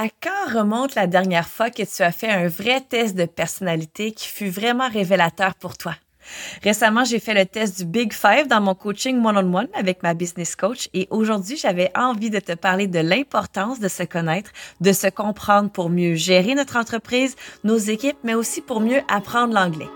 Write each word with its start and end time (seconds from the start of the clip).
À 0.00 0.06
quand 0.22 0.56
remonte 0.56 0.94
la 0.94 1.08
dernière 1.08 1.48
fois 1.48 1.70
que 1.70 1.82
tu 1.82 2.02
as 2.04 2.12
fait 2.12 2.30
un 2.30 2.46
vrai 2.46 2.80
test 2.80 3.16
de 3.16 3.24
personnalité 3.24 4.12
qui 4.12 4.28
fut 4.28 4.48
vraiment 4.48 4.88
révélateur 4.88 5.56
pour 5.56 5.76
toi? 5.76 5.92
Récemment, 6.62 7.02
j'ai 7.02 7.18
fait 7.18 7.34
le 7.34 7.44
test 7.44 7.78
du 7.78 7.84
Big 7.84 8.12
Five 8.12 8.46
dans 8.46 8.60
mon 8.60 8.76
coaching 8.76 9.20
one-on-one 9.26 9.66
avec 9.74 10.04
ma 10.04 10.14
business 10.14 10.54
coach 10.54 10.88
et 10.94 11.08
aujourd'hui, 11.10 11.56
j'avais 11.56 11.90
envie 11.96 12.30
de 12.30 12.38
te 12.38 12.52
parler 12.52 12.86
de 12.86 13.00
l'importance 13.00 13.80
de 13.80 13.88
se 13.88 14.04
connaître, 14.04 14.52
de 14.80 14.92
se 14.92 15.08
comprendre 15.08 15.68
pour 15.68 15.90
mieux 15.90 16.14
gérer 16.14 16.54
notre 16.54 16.76
entreprise, 16.76 17.34
nos 17.64 17.78
équipes, 17.78 18.18
mais 18.22 18.34
aussi 18.34 18.60
pour 18.60 18.80
mieux 18.80 19.00
apprendre 19.08 19.52
l'anglais. 19.52 19.90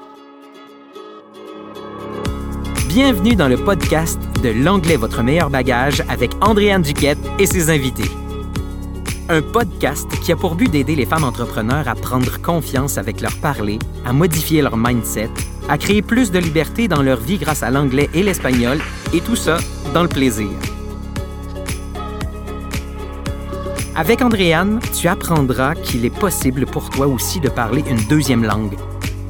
Bienvenue 2.89 3.37
dans 3.37 3.49
le 3.49 3.57
podcast 3.57 4.19
de 4.43 4.49
L'anglais 4.49 4.97
votre 4.97 5.23
meilleur 5.23 5.49
bagage 5.49 6.03
avec 6.09 6.33
Andréane 6.41 6.83
Duquette 6.83 7.21
et 7.39 7.47
ses 7.47 7.71
invités 7.71 8.11
un 9.29 9.43
podcast 9.43 10.09
qui 10.23 10.33
a 10.33 10.37
pour 10.37 10.55
but 10.55 10.71
d'aider 10.71 10.95
les 10.95 11.07
femmes 11.07 11.25
entrepreneurs 11.25 11.89
à 11.89 11.95
prendre 11.95 12.41
confiance 12.41 12.99
avec 12.99 13.21
leur 13.21 13.37
parler, 13.37 13.79
à 14.05 14.13
modifier 14.13 14.63
leur 14.63 14.77
mindset, 14.77 15.31
à 15.69 15.79
créer 15.79 16.03
plus 16.03 16.31
de 16.31 16.39
liberté 16.39 16.89
dans 16.89 17.03
leur 17.03 17.21
vie 17.21 17.39
grâce 17.39 17.63
à 17.63 17.71
l'anglais 17.71 18.11
et 18.15 18.23
l'espagnol, 18.23 18.79
et 19.13 19.21
tout 19.21 19.37
ça 19.37 19.59
dans 19.95 20.03
le 20.03 20.09
plaisir. 20.09 20.49
Avec 23.95 24.23
Andréane, 24.23 24.81
tu 24.99 25.09
apprendras 25.09 25.75
qu'il 25.75 26.05
est 26.05 26.19
possible 26.19 26.67
pour 26.67 26.91
toi 26.91 27.07
aussi 27.07 27.41
de 27.41 27.49
parler 27.49 27.85
une 27.89 28.03
deuxième 28.09 28.45
langue, 28.45 28.77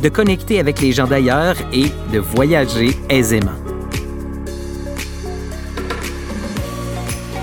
de 0.02 0.08
connecter 0.08 0.60
avec 0.60 0.80
les 0.80 0.92
gens 0.92 1.06
d'ailleurs 1.06 1.56
et 1.72 1.86
de 2.12 2.18
voyager 2.18 2.96
aisément. 3.08 3.61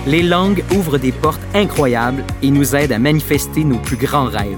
Les 0.09 0.23
langues 0.23 0.63
ouvrent 0.75 0.97
des 0.97 1.11
portes 1.11 1.41
incroyables 1.53 2.23
et 2.41 2.49
nous 2.49 2.75
aident 2.75 2.93
à 2.93 2.97
manifester 2.97 3.63
nos 3.63 3.77
plus 3.77 3.95
grands 3.95 4.25
rêves. 4.25 4.57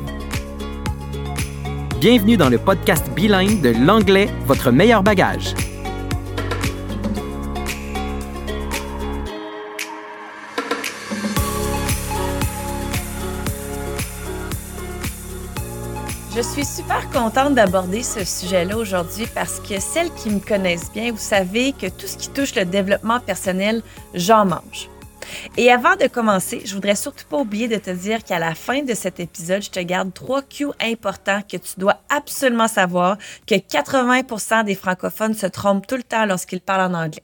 Bienvenue 2.00 2.38
dans 2.38 2.48
le 2.48 2.58
podcast 2.58 3.12
bilingue 3.14 3.60
de 3.60 3.74
l'anglais, 3.86 4.30
votre 4.46 4.72
meilleur 4.72 5.04
bagage. 5.04 5.54
Je 16.34 16.42
suis 16.42 16.64
super 16.64 17.10
contente 17.10 17.56
d'aborder 17.56 18.04
ce 18.04 18.24
sujet-là 18.24 18.78
aujourd'hui 18.78 19.28
parce 19.36 19.60
que 19.60 19.82
celles 19.82 20.14
qui 20.14 20.30
me 20.30 20.40
connaissent 20.40 20.94
bien, 20.94 21.12
vous 21.12 21.18
savez 21.18 21.74
que 21.74 21.88
tout 21.88 22.08
ce 22.08 22.16
qui 22.16 22.30
touche 22.30 22.56
le 22.56 22.64
développement 22.64 23.20
personnel, 23.20 23.84
j'en 24.14 24.46
mange. 24.46 24.90
Et 25.58 25.72
avant 25.72 25.96
de 25.96 26.08
commencer, 26.08 26.62
je 26.66 26.74
voudrais 26.74 26.96
surtout 26.96 27.26
pas 27.26 27.38
oublier 27.38 27.68
de 27.68 27.78
te 27.78 27.90
dire 27.90 28.24
qu'à 28.24 28.40
la 28.40 28.56
fin 28.56 28.84
de 28.84 28.94
cet 28.94 29.20
épisode, 29.20 29.64
je 29.64 29.70
te 29.70 29.80
garde 29.80 30.14
trois 30.14 30.42
Q 30.42 30.68
importants 30.82 31.42
que 31.42 31.58
tu 31.58 31.74
dois 31.78 32.02
absolument 32.10 32.68
savoir 32.68 33.18
que 33.48 33.56
80% 33.56 34.64
des 34.64 34.76
francophones 34.76 35.34
se 35.34 35.48
trompent 35.48 35.88
tout 35.88 35.98
le 35.98 36.04
temps 36.04 36.26
lorsqu'ils 36.26 36.62
parlent 36.62 36.94
en 36.94 36.98
anglais. 36.98 37.24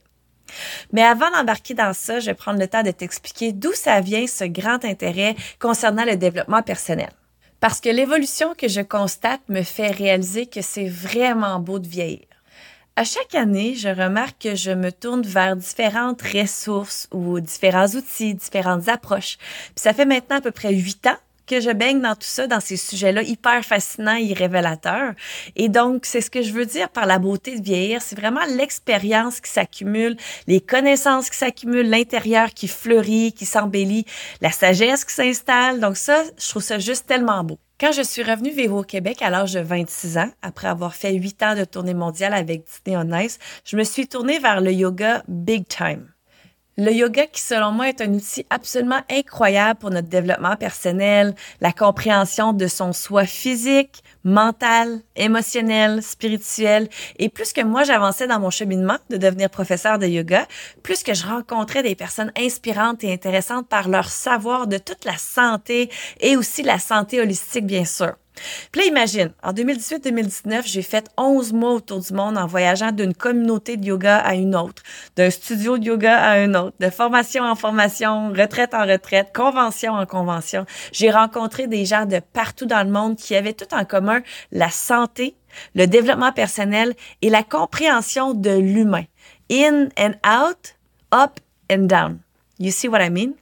Mais 0.92 1.04
avant 1.04 1.30
d'embarquer 1.32 1.74
dans 1.74 1.94
ça, 1.94 2.20
je 2.20 2.28
vais 2.28 2.34
prendre 2.34 2.60
le 2.60 2.68
temps 2.68 2.84
de 2.84 2.92
t'expliquer 2.92 3.52
d'où 3.52 3.74
ça 3.74 4.00
vient 4.02 4.28
ce 4.28 4.46
grand 4.46 4.84
intérêt 4.86 5.36
concernant 5.60 6.06
le 6.06 6.16
développement 6.16 6.62
personnel. 6.62 7.10
Parce 7.60 7.82
que 7.82 7.90
l'évolution 7.90 8.54
que 8.56 8.68
je 8.68 8.82
constate 8.82 9.42
me 9.50 9.64
fait 9.64 9.92
réaliser 9.92 10.46
que 10.46 10.62
c'est 10.62 10.88
vraiment 10.88 11.60
beau 11.60 11.80
de 11.80 11.88
vieillir. 11.88 12.26
À 13.00 13.04
chaque 13.04 13.36
année, 13.36 13.76
je 13.76 13.90
remarque 13.90 14.42
que 14.42 14.56
je 14.56 14.72
me 14.72 14.92
tourne 14.92 15.22
vers 15.22 15.56
différentes 15.56 16.24
ressources 16.24 17.08
ou 17.12 17.40
différents 17.40 17.86
outils, 17.90 18.34
différentes 18.34 18.90
approches. 18.90 19.38
Puis 19.38 19.84
ça 19.84 19.94
fait 19.94 20.08
maintenant 20.08 20.38
à 20.38 20.42
peu 20.42 20.50
près 20.50 20.74
huit 20.74 21.06
ans 21.06 21.18
que 21.46 21.62
je 21.62 21.70
baigne 21.70 22.02
dans 22.02 22.16
tout 22.16 22.22
ça, 22.22 22.48
dans 22.48 22.60
ces 22.60 22.76
sujets-là 22.76 23.22
hyper 23.22 23.64
fascinants 23.64 24.18
et 24.20 24.34
révélateurs. 24.34 25.14
Et 25.56 25.70
donc, 25.70 26.08
c'est 26.08 26.22
ce 26.22 26.32
que 26.32 26.42
je 26.42 26.52
veux 26.52 26.66
dire 26.66 26.90
par 26.90 27.06
la 27.06 27.20
beauté 27.20 27.60
de 27.60 27.64
vieillir. 27.64 28.02
C'est 28.02 28.18
vraiment 28.18 28.44
l'expérience 28.56 29.42
qui 29.42 29.52
s'accumule, 29.52 30.18
les 30.48 30.60
connaissances 30.60 31.30
qui 31.30 31.38
s'accumulent, 31.38 31.92
l'intérieur 31.92 32.50
qui 32.50 32.68
fleurit, 32.68 33.32
qui 33.32 33.46
s'embellit, 33.46 34.06
la 34.42 34.50
sagesse 34.50 35.06
qui 35.06 35.14
s'installe. 35.14 35.80
Donc 35.80 35.98
ça, 35.98 36.24
je 36.40 36.50
trouve 36.50 36.64
ça 36.64 36.80
juste 36.80 37.06
tellement 37.06 37.44
beau. 37.44 37.60
Quand 37.80 37.92
je 37.92 38.02
suis 38.02 38.24
revenue 38.24 38.50
vivre 38.50 38.76
au 38.78 38.84
Québec 38.84 39.22
à 39.22 39.30
l'âge 39.30 39.54
de 39.54 39.60
26 39.60 40.18
ans, 40.18 40.32
après 40.42 40.68
avoir 40.68 40.96
fait 40.96 41.14
8 41.14 41.44
ans 41.44 41.56
de 41.56 41.64
tournée 41.64 41.94
mondiale 41.94 42.34
avec 42.34 42.64
Disney 42.66 42.98
on 42.98 43.16
Ice, 43.20 43.38
je 43.66 43.78
me 43.78 43.84
suis 43.84 44.08
tournée 44.08 44.40
vers 44.40 44.62
le 44.62 44.72
yoga 44.72 45.24
big 45.28 45.68
time. 45.68 46.12
Le 46.80 46.92
yoga 46.92 47.26
qui, 47.26 47.42
selon 47.42 47.72
moi, 47.72 47.90
est 47.90 48.02
un 48.02 48.14
outil 48.14 48.46
absolument 48.52 49.02
incroyable 49.10 49.80
pour 49.80 49.90
notre 49.90 50.10
développement 50.10 50.56
personnel, 50.56 51.34
la 51.60 51.72
compréhension 51.72 52.54
de 52.54 52.68
son 52.68 52.94
soi 52.94 53.26
physique, 53.26 54.04
mental, 54.24 55.02
émotionnel, 55.16 56.04
spirituel. 56.04 56.88
Et 57.18 57.30
plus 57.30 57.52
que 57.52 57.62
moi, 57.62 57.84
j'avançais 57.84 58.28
dans 58.28 58.40
mon 58.40 58.52
cheminement 58.52 58.98
de 59.10 59.18
devenir 59.18 59.50
professeur 59.50 59.98
de 59.98 60.06
yoga, 60.06 60.48
plus 60.84 61.02
que 61.02 61.16
je 61.16 61.26
rencontrais 61.26 61.82
des 61.82 61.96
personnes 61.96 62.32
inspirantes 62.38 63.04
et 63.04 63.12
intéressantes 63.12 63.68
par 63.68 63.90
leur 63.90 64.10
savoir 64.10 64.68
de 64.68 64.78
toute 64.78 65.04
la 65.04 65.18
santé 65.18 65.90
et 66.20 66.38
aussi 66.38 66.62
la 66.62 66.78
santé 66.78 67.20
holistique, 67.20 67.66
bien 67.66 67.86
sûr. 67.86 68.14
Puis 68.72 68.82
là, 68.82 68.88
imagine, 68.88 69.32
en 69.44 69.54
2018-2019, 69.54 70.64
j'ai 70.66 70.82
fait 70.82 71.10
11 71.18 71.54
mois 71.54 71.74
autour 71.74 72.00
du 72.00 72.14
monde 72.14 72.38
en 72.38 72.48
voyageant 72.48 72.92
d'une 72.92 73.14
communauté 73.14 73.78
de 73.78 73.86
yoga 73.86 74.18
à 74.18 74.36
une 74.36 74.56
autre, 74.56 74.84
d'un 75.16 75.30
studio 75.30 75.78
de 75.78 75.86
yoga 75.86 76.18
à 76.18 76.32
un 76.34 76.54
autre, 76.54 76.76
de 76.80 76.90
formation 76.90 77.44
en 77.44 77.56
formation, 77.56 78.30
retraite 78.30 78.74
en 78.74 78.86
retraite, 78.86 79.32
convention 79.34 79.94
en 79.94 80.06
convention. 80.06 80.66
J'ai 80.92 81.12
rencontré 81.12 81.68
des 81.68 81.86
gens 81.86 82.06
de 82.06 82.20
partout 82.34 82.66
dans 82.66 82.84
le 82.84 82.92
monde 82.92 83.16
qui 83.16 83.36
avaient 83.36 83.54
tout 83.54 83.74
en 83.74 83.86
commun 83.86 84.22
la 84.52 84.70
santé, 84.70 85.36
le 85.76 85.86
développement 85.86 86.32
personnel 86.32 86.94
et 87.22 87.30
la 87.30 87.44
compréhension 87.44 88.34
de 88.34 88.52
l'humain. 88.52 89.06
In 89.52 89.90
and 89.98 90.14
out, 90.26 90.76
up 91.14 91.40
and 91.72 91.88
down. 91.88 92.20
You 92.60 92.72
see 92.72 92.88
what 92.88 93.02
I 93.02 93.10
mean? 93.10 93.34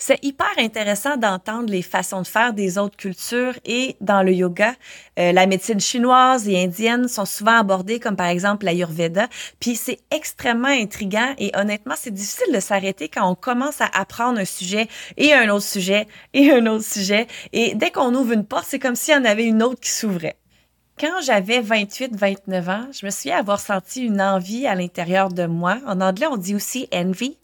C'est 0.00 0.24
hyper 0.24 0.46
intéressant 0.58 1.16
d'entendre 1.16 1.68
les 1.68 1.82
façons 1.82 2.22
de 2.22 2.26
faire 2.26 2.52
des 2.52 2.78
autres 2.78 2.96
cultures 2.96 3.54
et 3.64 3.96
dans 4.00 4.22
le 4.22 4.32
yoga, 4.32 4.74
euh, 5.18 5.32
la 5.32 5.46
médecine 5.46 5.80
chinoise 5.80 6.48
et 6.48 6.62
indienne 6.62 7.08
sont 7.08 7.24
souvent 7.24 7.58
abordées 7.58 7.98
comme 7.98 8.14
par 8.14 8.28
exemple 8.28 8.64
l'ayurveda. 8.64 9.26
Puis 9.58 9.74
c'est 9.74 9.98
extrêmement 10.12 10.68
intriguant 10.68 11.34
et 11.38 11.50
honnêtement, 11.56 11.94
c'est 11.96 12.14
difficile 12.14 12.54
de 12.54 12.60
s'arrêter 12.60 13.08
quand 13.08 13.28
on 13.28 13.34
commence 13.34 13.80
à 13.80 13.90
apprendre 13.92 14.38
un 14.38 14.44
sujet 14.44 14.86
et 15.16 15.34
un 15.34 15.48
autre 15.48 15.66
sujet 15.66 16.06
et 16.32 16.52
un 16.52 16.64
autre 16.66 16.84
sujet. 16.84 17.26
Et 17.52 17.74
dès 17.74 17.90
qu'on 17.90 18.14
ouvre 18.14 18.32
une 18.32 18.46
porte, 18.46 18.66
c'est 18.68 18.78
comme 18.78 18.94
s'il 18.94 19.14
y 19.14 19.16
en 19.16 19.24
avait 19.24 19.46
une 19.46 19.64
autre 19.64 19.80
qui 19.80 19.90
s'ouvrait. 19.90 20.36
Quand 21.00 21.20
j'avais 21.22 21.60
28-29 21.60 22.70
ans, 22.70 22.86
je 22.92 23.06
me 23.06 23.10
souviens 23.12 23.38
avoir 23.38 23.60
senti 23.60 24.02
une 24.02 24.20
envie 24.20 24.66
à 24.66 24.74
l'intérieur 24.74 25.28
de 25.28 25.46
moi. 25.46 25.78
En 25.86 26.00
anglais, 26.00 26.26
on 26.26 26.36
dit 26.36 26.56
aussi 26.56 26.88
envy. 26.92 27.36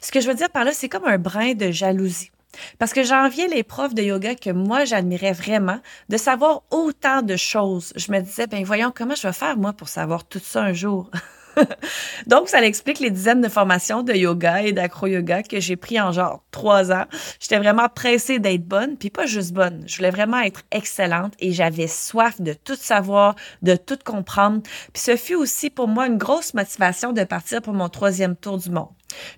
Ce 0.00 0.12
que 0.12 0.20
je 0.20 0.28
veux 0.28 0.34
dire 0.34 0.48
par 0.48 0.64
là, 0.64 0.72
c'est 0.72 0.88
comme 0.88 1.06
un 1.06 1.18
brin 1.18 1.54
de 1.54 1.72
jalousie. 1.72 2.30
Parce 2.78 2.92
que 2.92 3.02
j'enviais 3.02 3.48
les 3.48 3.64
profs 3.64 3.94
de 3.94 4.02
yoga 4.02 4.36
que 4.36 4.50
moi 4.50 4.84
j'admirais 4.84 5.32
vraiment 5.32 5.80
de 6.08 6.16
savoir 6.16 6.62
autant 6.70 7.22
de 7.22 7.36
choses. 7.36 7.92
Je 7.96 8.12
me 8.12 8.20
disais, 8.20 8.46
ben 8.46 8.62
voyons 8.64 8.92
comment 8.94 9.16
je 9.16 9.26
vais 9.26 9.32
faire 9.32 9.56
moi 9.56 9.72
pour 9.72 9.88
savoir 9.88 10.24
tout 10.24 10.40
ça 10.42 10.62
un 10.62 10.72
jour? 10.72 11.10
Donc, 12.26 12.48
ça 12.48 12.62
explique 12.62 13.00
les 13.00 13.10
dizaines 13.10 13.40
de 13.40 13.48
formations 13.48 14.02
de 14.02 14.12
yoga 14.12 14.62
et 14.62 14.72
d'acro-yoga 14.72 15.42
que 15.42 15.60
j'ai 15.60 15.76
pris 15.76 16.00
en 16.00 16.12
genre 16.12 16.42
trois 16.50 16.92
ans. 16.92 17.04
J'étais 17.40 17.58
vraiment 17.58 17.88
pressée 17.88 18.38
d'être 18.38 18.64
bonne, 18.64 18.96
puis 18.96 19.10
pas 19.10 19.26
juste 19.26 19.52
bonne. 19.52 19.82
Je 19.86 19.96
voulais 19.96 20.10
vraiment 20.10 20.40
être 20.40 20.62
excellente 20.70 21.34
et 21.38 21.52
j'avais 21.52 21.86
soif 21.86 22.40
de 22.40 22.52
tout 22.52 22.76
savoir, 22.76 23.36
de 23.62 23.76
tout 23.76 23.98
comprendre. 24.04 24.62
Puis 24.92 25.02
ce 25.02 25.16
fut 25.16 25.34
aussi 25.34 25.70
pour 25.70 25.88
moi 25.88 26.06
une 26.06 26.18
grosse 26.18 26.54
motivation 26.54 27.12
de 27.12 27.24
partir 27.24 27.62
pour 27.62 27.72
mon 27.72 27.88
troisième 27.88 28.36
tour 28.36 28.58
du 28.58 28.70
monde. 28.70 28.88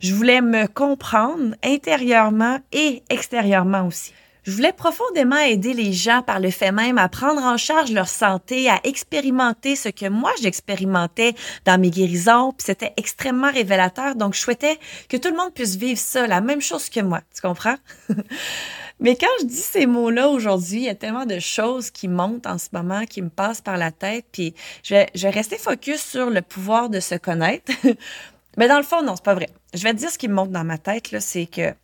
Je 0.01 0.15
voulais 0.15 0.41
me 0.41 0.67
comprendre 0.67 1.55
intérieurement 1.65 2.59
et 2.73 3.03
extérieurement 3.09 3.87
aussi. 3.87 4.13
Je 4.45 4.51
voulais 4.51 4.73
profondément 4.73 5.39
aider 5.39 5.73
les 5.73 5.93
gens 5.93 6.23
par 6.23 6.41
le 6.41 6.51
fait 6.51 6.73
même 6.73 6.99
à 6.99 7.09
prendre 7.09 7.43
en 7.43 7.57
charge 7.57 7.93
leur 7.93 8.09
santé, 8.09 8.69
à 8.69 8.81
expérimenter 8.83 9.77
ce 9.77 9.89
que 9.89 10.09
moi 10.09 10.33
j'expérimentais 10.41 11.35
dans 11.65 11.81
mes 11.81 11.91
guérisons, 11.91 12.53
puis 12.53 12.65
c'était 12.67 12.93
extrêmement 12.97 13.53
révélateur. 13.53 14.17
Donc 14.17 14.35
je 14.35 14.41
souhaitais 14.41 14.81
que 15.09 15.17
tout 15.17 15.31
le 15.31 15.37
monde 15.37 15.55
puisse 15.55 15.77
vivre 15.77 16.01
ça, 16.01 16.27
la 16.27 16.41
même 16.41 16.61
chose 16.61 16.89
que 16.89 16.99
moi. 16.99 17.21
Tu 17.33 17.41
comprends? 17.41 17.77
Mais 19.01 19.17
quand 19.17 19.29
je 19.41 19.47
dis 19.47 19.57
ces 19.57 19.87
mots-là 19.87 20.29
aujourd'hui, 20.29 20.79
il 20.79 20.85
y 20.85 20.89
a 20.89 20.95
tellement 20.95 21.27
de 21.27 21.39
choses 21.39 21.91
qui 21.91 22.09
montent 22.09 22.47
en 22.47 22.59
ce 22.59 22.69
moment, 22.73 23.05
qui 23.05 23.23
me 23.23 23.31
passent 23.31 23.61
par 23.61 23.77
la 23.77 23.93
tête, 23.93 24.27
puis 24.33 24.55
je 24.83 24.95
vais, 24.95 25.09
je 25.15 25.29
rester 25.29 25.57
focus 25.57 26.01
sur 26.03 26.31
le 26.31 26.43
pouvoir 26.43 26.89
de 26.89 26.99
se 26.99 27.15
connaître. 27.15 27.73
Mais 28.57 28.69
dans 28.69 28.77
le 28.77 28.83
fond, 28.83 29.03
non, 29.03 29.15
c'est 29.17 29.25
pas 29.25 29.35
vrai. 29.35 29.51
Je 29.73 29.83
vais 29.83 29.93
te 29.93 29.99
dire 29.99 30.11
ce 30.11 30.19
qui 30.19 30.29
me 30.29 30.35
monte 30.35 30.51
dans 30.51 30.65
ma 30.65 30.79
tête, 30.79 31.11
là, 31.11 31.21
c'est 31.21 31.47
que 31.47 31.75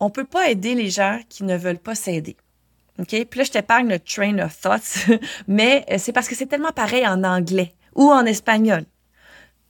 on 0.00 0.10
peut 0.10 0.24
pas 0.24 0.50
aider 0.50 0.74
les 0.74 0.90
gens 0.90 1.20
qui 1.28 1.44
ne 1.44 1.56
veulent 1.56 1.78
pas 1.78 1.94
s'aider. 1.94 2.36
OK? 2.98 3.08
Puis 3.08 3.38
là, 3.38 3.44
je 3.44 3.50
t'épargne 3.50 3.88
le 3.88 4.00
train 4.00 4.38
of 4.38 4.60
thoughts, 4.60 5.08
mais 5.48 5.84
euh, 5.90 5.96
c'est 5.98 6.12
parce 6.12 6.28
que 6.28 6.34
c'est 6.34 6.46
tellement 6.46 6.72
pareil 6.72 7.06
en 7.06 7.22
anglais 7.24 7.74
ou 7.94 8.10
en 8.10 8.24
espagnol. 8.24 8.84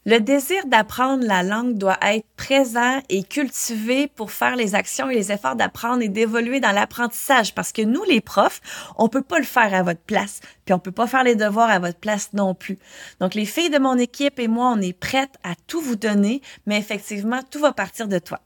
Le 0.06 0.20
désir 0.20 0.64
d'apprendre 0.64 1.26
la 1.26 1.42
langue 1.42 1.76
doit 1.76 1.98
être 2.00 2.24
présent 2.36 3.02
et 3.10 3.22
cultivé 3.22 4.06
pour 4.06 4.32
faire 4.32 4.56
les 4.56 4.74
actions 4.74 5.10
et 5.10 5.14
les 5.14 5.32
efforts 5.32 5.56
d'apprendre 5.56 6.00
et 6.00 6.08
d'évoluer 6.08 6.60
dans 6.60 6.72
l'apprentissage 6.72 7.54
parce 7.54 7.72
que 7.72 7.82
nous, 7.82 8.02
les 8.04 8.22
profs, 8.22 8.62
on 8.96 9.08
peut 9.08 9.20
pas 9.20 9.38
le 9.38 9.44
faire 9.44 9.74
à 9.74 9.82
votre 9.82 10.00
place, 10.00 10.40
puis 10.64 10.72
on 10.72 10.78
peut 10.78 10.92
pas 10.92 11.06
faire 11.06 11.24
les 11.24 11.34
devoirs 11.34 11.68
à 11.68 11.78
votre 11.78 11.98
place 11.98 12.32
non 12.32 12.54
plus. 12.54 12.78
Donc, 13.20 13.34
les 13.34 13.44
filles 13.44 13.68
de 13.68 13.78
mon 13.78 13.98
équipe 13.98 14.38
et 14.38 14.48
moi, 14.48 14.72
on 14.74 14.80
est 14.80 14.98
prêtes 14.98 15.36
à 15.42 15.54
tout 15.66 15.82
vous 15.82 15.96
donner, 15.96 16.40
mais 16.64 16.78
effectivement, 16.78 17.40
tout 17.50 17.60
va 17.60 17.72
partir 17.72 18.08
de 18.08 18.18
toi. 18.18 18.40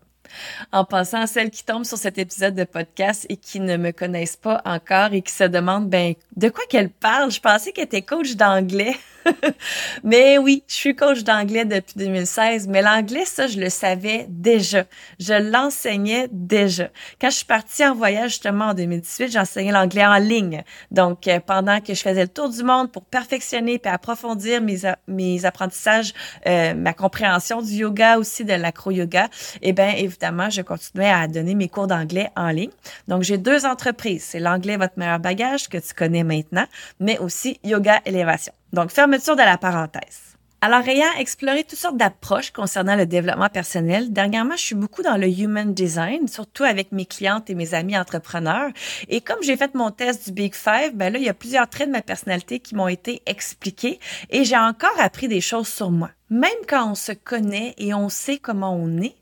En 0.72 0.84
passant 0.84 1.20
à 1.20 1.26
celles 1.26 1.50
qui 1.50 1.64
tombent 1.64 1.84
sur 1.84 1.98
cet 1.98 2.18
épisode 2.18 2.54
de 2.54 2.64
podcast 2.64 3.26
et 3.28 3.36
qui 3.36 3.60
ne 3.60 3.76
me 3.76 3.92
connaissent 3.92 4.36
pas 4.36 4.62
encore 4.64 5.12
et 5.12 5.22
qui 5.22 5.32
se 5.32 5.44
demandent, 5.44 5.88
ben, 5.88 6.14
de 6.36 6.48
quoi 6.48 6.64
qu'elle 6.68 6.90
parle? 6.90 7.30
Je 7.30 7.40
pensais 7.40 7.72
qu'elle 7.72 7.84
était 7.84 8.02
coach 8.02 8.34
d'anglais. 8.36 8.96
mais 10.04 10.38
oui, 10.38 10.64
je 10.68 10.74
suis 10.74 10.96
coach 10.96 11.22
d'anglais 11.22 11.64
depuis 11.64 11.94
2016, 11.96 12.68
mais 12.68 12.82
l'anglais, 12.82 13.24
ça, 13.24 13.46
je 13.46 13.58
le 13.58 13.68
savais 13.68 14.26
déjà. 14.28 14.84
Je 15.18 15.34
l'enseignais 15.34 16.28
déjà. 16.30 16.88
Quand 17.20 17.30
je 17.30 17.36
suis 17.36 17.46
partie 17.46 17.84
en 17.84 17.94
voyage, 17.94 18.30
justement, 18.30 18.66
en 18.66 18.74
2018, 18.74 19.32
j'enseignais 19.32 19.72
l'anglais 19.72 20.06
en 20.06 20.16
ligne. 20.16 20.62
Donc, 20.90 21.28
euh, 21.28 21.40
pendant 21.40 21.80
que 21.80 21.94
je 21.94 22.00
faisais 22.00 22.22
le 22.22 22.28
tour 22.28 22.48
du 22.48 22.62
monde 22.62 22.90
pour 22.90 23.04
perfectionner 23.04 23.80
et 23.82 23.88
approfondir 23.88 24.60
mes, 24.60 24.80
mes 25.08 25.44
apprentissages, 25.44 26.12
euh, 26.46 26.74
ma 26.74 26.92
compréhension 26.92 27.62
du 27.62 27.72
yoga 27.72 28.18
aussi, 28.18 28.44
de 28.44 28.54
l'acro-yoga, 28.54 29.28
eh 29.62 29.72
bien, 29.72 29.90
évidemment, 29.90 30.50
je 30.50 30.62
continuais 30.62 31.10
à 31.10 31.28
donner 31.28 31.54
mes 31.54 31.68
cours 31.68 31.86
d'anglais 31.86 32.30
en 32.36 32.48
ligne. 32.48 32.70
Donc, 33.08 33.22
j'ai 33.22 33.38
deux 33.38 33.66
entreprises. 33.66 34.24
C'est 34.24 34.40
l'anglais, 34.40 34.76
votre 34.76 34.98
meilleur 34.98 35.18
bagage, 35.18 35.68
que 35.68 35.78
tu 35.78 35.94
connais 35.94 36.24
maintenant, 36.24 36.66
mais 37.00 37.18
aussi 37.18 37.58
Yoga 37.64 38.00
Élévation. 38.04 38.52
Donc, 38.72 38.90
fermeture 38.90 39.36
de 39.36 39.42
la 39.42 39.58
parenthèse. 39.58 40.32
Alors, 40.64 40.86
ayant 40.86 41.12
exploré 41.18 41.64
toutes 41.64 41.78
sortes 41.78 41.96
d'approches 41.96 42.52
concernant 42.52 42.94
le 42.94 43.04
développement 43.04 43.48
personnel, 43.48 44.12
dernièrement, 44.12 44.54
je 44.56 44.62
suis 44.62 44.74
beaucoup 44.76 45.02
dans 45.02 45.16
le 45.16 45.26
human 45.28 45.74
design, 45.74 46.28
surtout 46.28 46.62
avec 46.62 46.92
mes 46.92 47.04
clientes 47.04 47.50
et 47.50 47.56
mes 47.56 47.74
amis 47.74 47.98
entrepreneurs. 47.98 48.70
Et 49.08 49.20
comme 49.20 49.42
j'ai 49.42 49.56
fait 49.56 49.74
mon 49.74 49.90
test 49.90 50.26
du 50.26 50.32
Big 50.32 50.54
Five, 50.54 50.94
ben 50.94 51.12
là, 51.12 51.18
il 51.18 51.24
y 51.24 51.28
a 51.28 51.34
plusieurs 51.34 51.68
traits 51.68 51.88
de 51.88 51.92
ma 51.92 52.00
personnalité 52.00 52.60
qui 52.60 52.76
m'ont 52.76 52.86
été 52.86 53.22
expliqués 53.26 53.98
et 54.30 54.44
j'ai 54.44 54.56
encore 54.56 54.98
appris 55.00 55.26
des 55.26 55.40
choses 55.40 55.66
sur 55.66 55.90
moi. 55.90 56.10
Même 56.30 56.50
quand 56.68 56.92
on 56.92 56.94
se 56.94 57.10
connaît 57.10 57.74
et 57.76 57.92
on 57.92 58.08
sait 58.08 58.38
comment 58.38 58.72
on 58.74 59.02
est, 59.02 59.16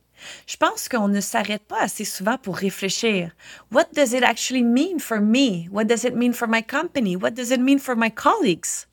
je 0.46 0.58
pense 0.58 0.91
qu'on 0.91 1.08
ne 1.08 1.23
s'arrête 1.23 1.62
pas 1.62 1.81
assez 1.81 2.05
souvent 2.05 2.37
pour 2.37 2.58
réfléchir. 2.58 3.31
What 3.73 3.87
does 3.94 4.12
it 4.12 4.23
actually 4.23 4.62
mean 4.62 4.99
for 4.99 5.23
me? 5.23 5.69
What 5.70 5.85
does 5.85 6.05
it 6.05 6.14
mean 6.14 6.35
for 6.35 6.46
my 6.46 6.62
company? 6.62 7.17
What 7.17 7.31
does 7.31 7.50
it 7.50 7.61
mean 7.61 7.79
for 7.79 7.96
my 7.96 8.11
colleagues? 8.11 8.87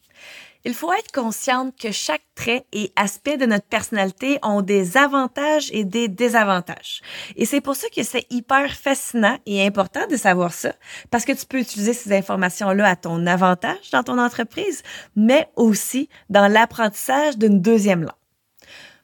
Il 0.66 0.74
faut 0.74 0.92
être 0.94 1.12
consciente 1.12 1.78
que 1.78 1.92
chaque 1.92 2.24
trait 2.36 2.66
et 2.74 2.92
aspect 2.96 3.38
de 3.38 3.46
notre 3.46 3.66
personnalité 3.66 4.40
ont 4.44 4.62
des 4.62 4.98
avantages 4.98 5.70
et 5.72 5.84
des 5.84 6.08
désavantages. 6.08 7.02
Et 7.36 7.46
c'est 7.46 7.62
pour 7.62 7.76
ça 7.76 7.88
que 7.96 8.04
c'est 8.04 8.26
hyper 8.30 8.72
fascinant 8.72 9.38
et 9.46 9.66
important 9.66 10.08
de 10.08 10.18
savoir 10.18 10.54
ça, 10.54 10.74
parce 11.10 11.26
que 11.26 11.32
tu 11.32 11.46
peux 11.46 11.60
utiliser 11.60 11.94
ces 11.94 12.14
informations-là 12.14 12.90
à 12.90 12.96
ton 12.96 13.26
avantage 13.28 13.92
dans 13.92 14.04
ton 14.04 14.18
entreprise, 14.18 14.84
mais 15.16 15.50
aussi 15.56 16.10
dans 16.30 16.52
l'apprentissage 16.52 17.38
d'une 17.38 17.62
deuxième 17.62 18.02
langue. 18.02 18.12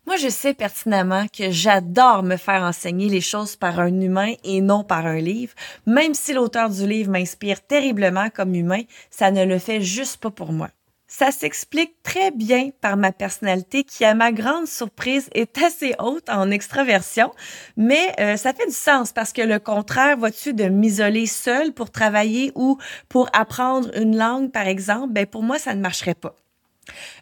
Moi, 0.06 0.18
je 0.18 0.28
sais 0.28 0.54
pertinemment 0.54 1.28
que 1.28 1.50
j'adore 1.50 2.24
me 2.24 2.36
faire 2.36 2.64
enseigner 2.64 3.08
les 3.08 3.22
choses 3.22 3.56
par 3.56 3.80
un 3.80 4.02
humain 4.02 4.34
et 4.44 4.60
non 4.60 4.84
par 4.84 5.06
un 5.06 5.20
livre. 5.20 5.54
Même 5.86 6.14
si 6.14 6.34
l'auteur 6.34 6.70
du 6.70 6.86
livre 6.86 7.10
m'inspire 7.10 7.66
terriblement 7.66 8.30
comme 8.30 8.54
humain, 8.54 8.82
ça 9.10 9.32
ne 9.32 9.46
le 9.46 9.60
fait 9.60 9.82
juste 9.82 10.18
pas 10.18 10.30
pour 10.30 10.52
moi. 10.52 10.70
Ça 11.16 11.30
s'explique 11.30 12.02
très 12.02 12.32
bien 12.32 12.72
par 12.82 12.98
ma 12.98 13.12
personnalité 13.12 13.84
qui, 13.84 14.04
à 14.04 14.16
ma 14.16 14.32
grande 14.32 14.66
surprise, 14.66 15.30
est 15.36 15.62
assez 15.62 15.94
haute 16.00 16.28
en 16.28 16.50
extraversion, 16.50 17.32
mais 17.78 18.16
euh, 18.20 18.36
ça 18.36 18.52
fait 18.52 18.66
du 18.66 18.74
sens 18.74 19.12
parce 19.12 19.32
que 19.32 19.44
le 19.44 19.60
contraire, 19.60 20.18
vois-tu, 20.18 20.56
de 20.56 20.64
m'isoler 20.64 21.28
seule 21.28 21.72
pour 21.72 21.92
travailler 21.92 22.52
ou 22.56 22.80
pour 23.10 23.30
apprendre 23.32 23.96
une 23.96 24.18
langue, 24.18 24.52
par 24.52 24.68
exemple, 24.68 25.14
ben 25.14 25.28
pour 25.28 25.44
moi, 25.44 25.60
ça 25.60 25.76
ne 25.76 25.82
marcherait 25.82 26.16
pas. 26.16 26.36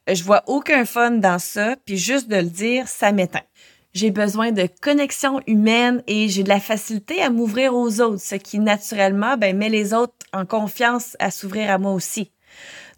Euh, 0.09 0.15
je 0.15 0.23
vois 0.23 0.43
aucun 0.47 0.85
fun 0.85 1.11
dans 1.11 1.38
ça, 1.38 1.75
puis 1.85 1.97
juste 1.97 2.29
de 2.29 2.38
le 2.38 2.49
dire, 2.49 2.88
ça 2.88 3.11
m'éteint. 3.11 3.43
J'ai 3.93 4.09
besoin 4.09 4.53
de 4.53 4.69
connexion 4.81 5.41
humaine 5.47 6.01
et 6.07 6.29
j'ai 6.29 6.43
de 6.43 6.49
la 6.49 6.61
facilité 6.61 7.21
à 7.21 7.29
m'ouvrir 7.29 7.75
aux 7.75 7.99
autres, 7.99 8.23
ce 8.23 8.35
qui 8.35 8.59
naturellement 8.59 9.35
ben, 9.35 9.57
met 9.57 9.67
les 9.67 9.93
autres 9.93 10.13
en 10.31 10.45
confiance 10.45 11.17
à 11.19 11.29
s'ouvrir 11.29 11.69
à 11.69 11.77
moi 11.77 11.91
aussi. 11.91 12.31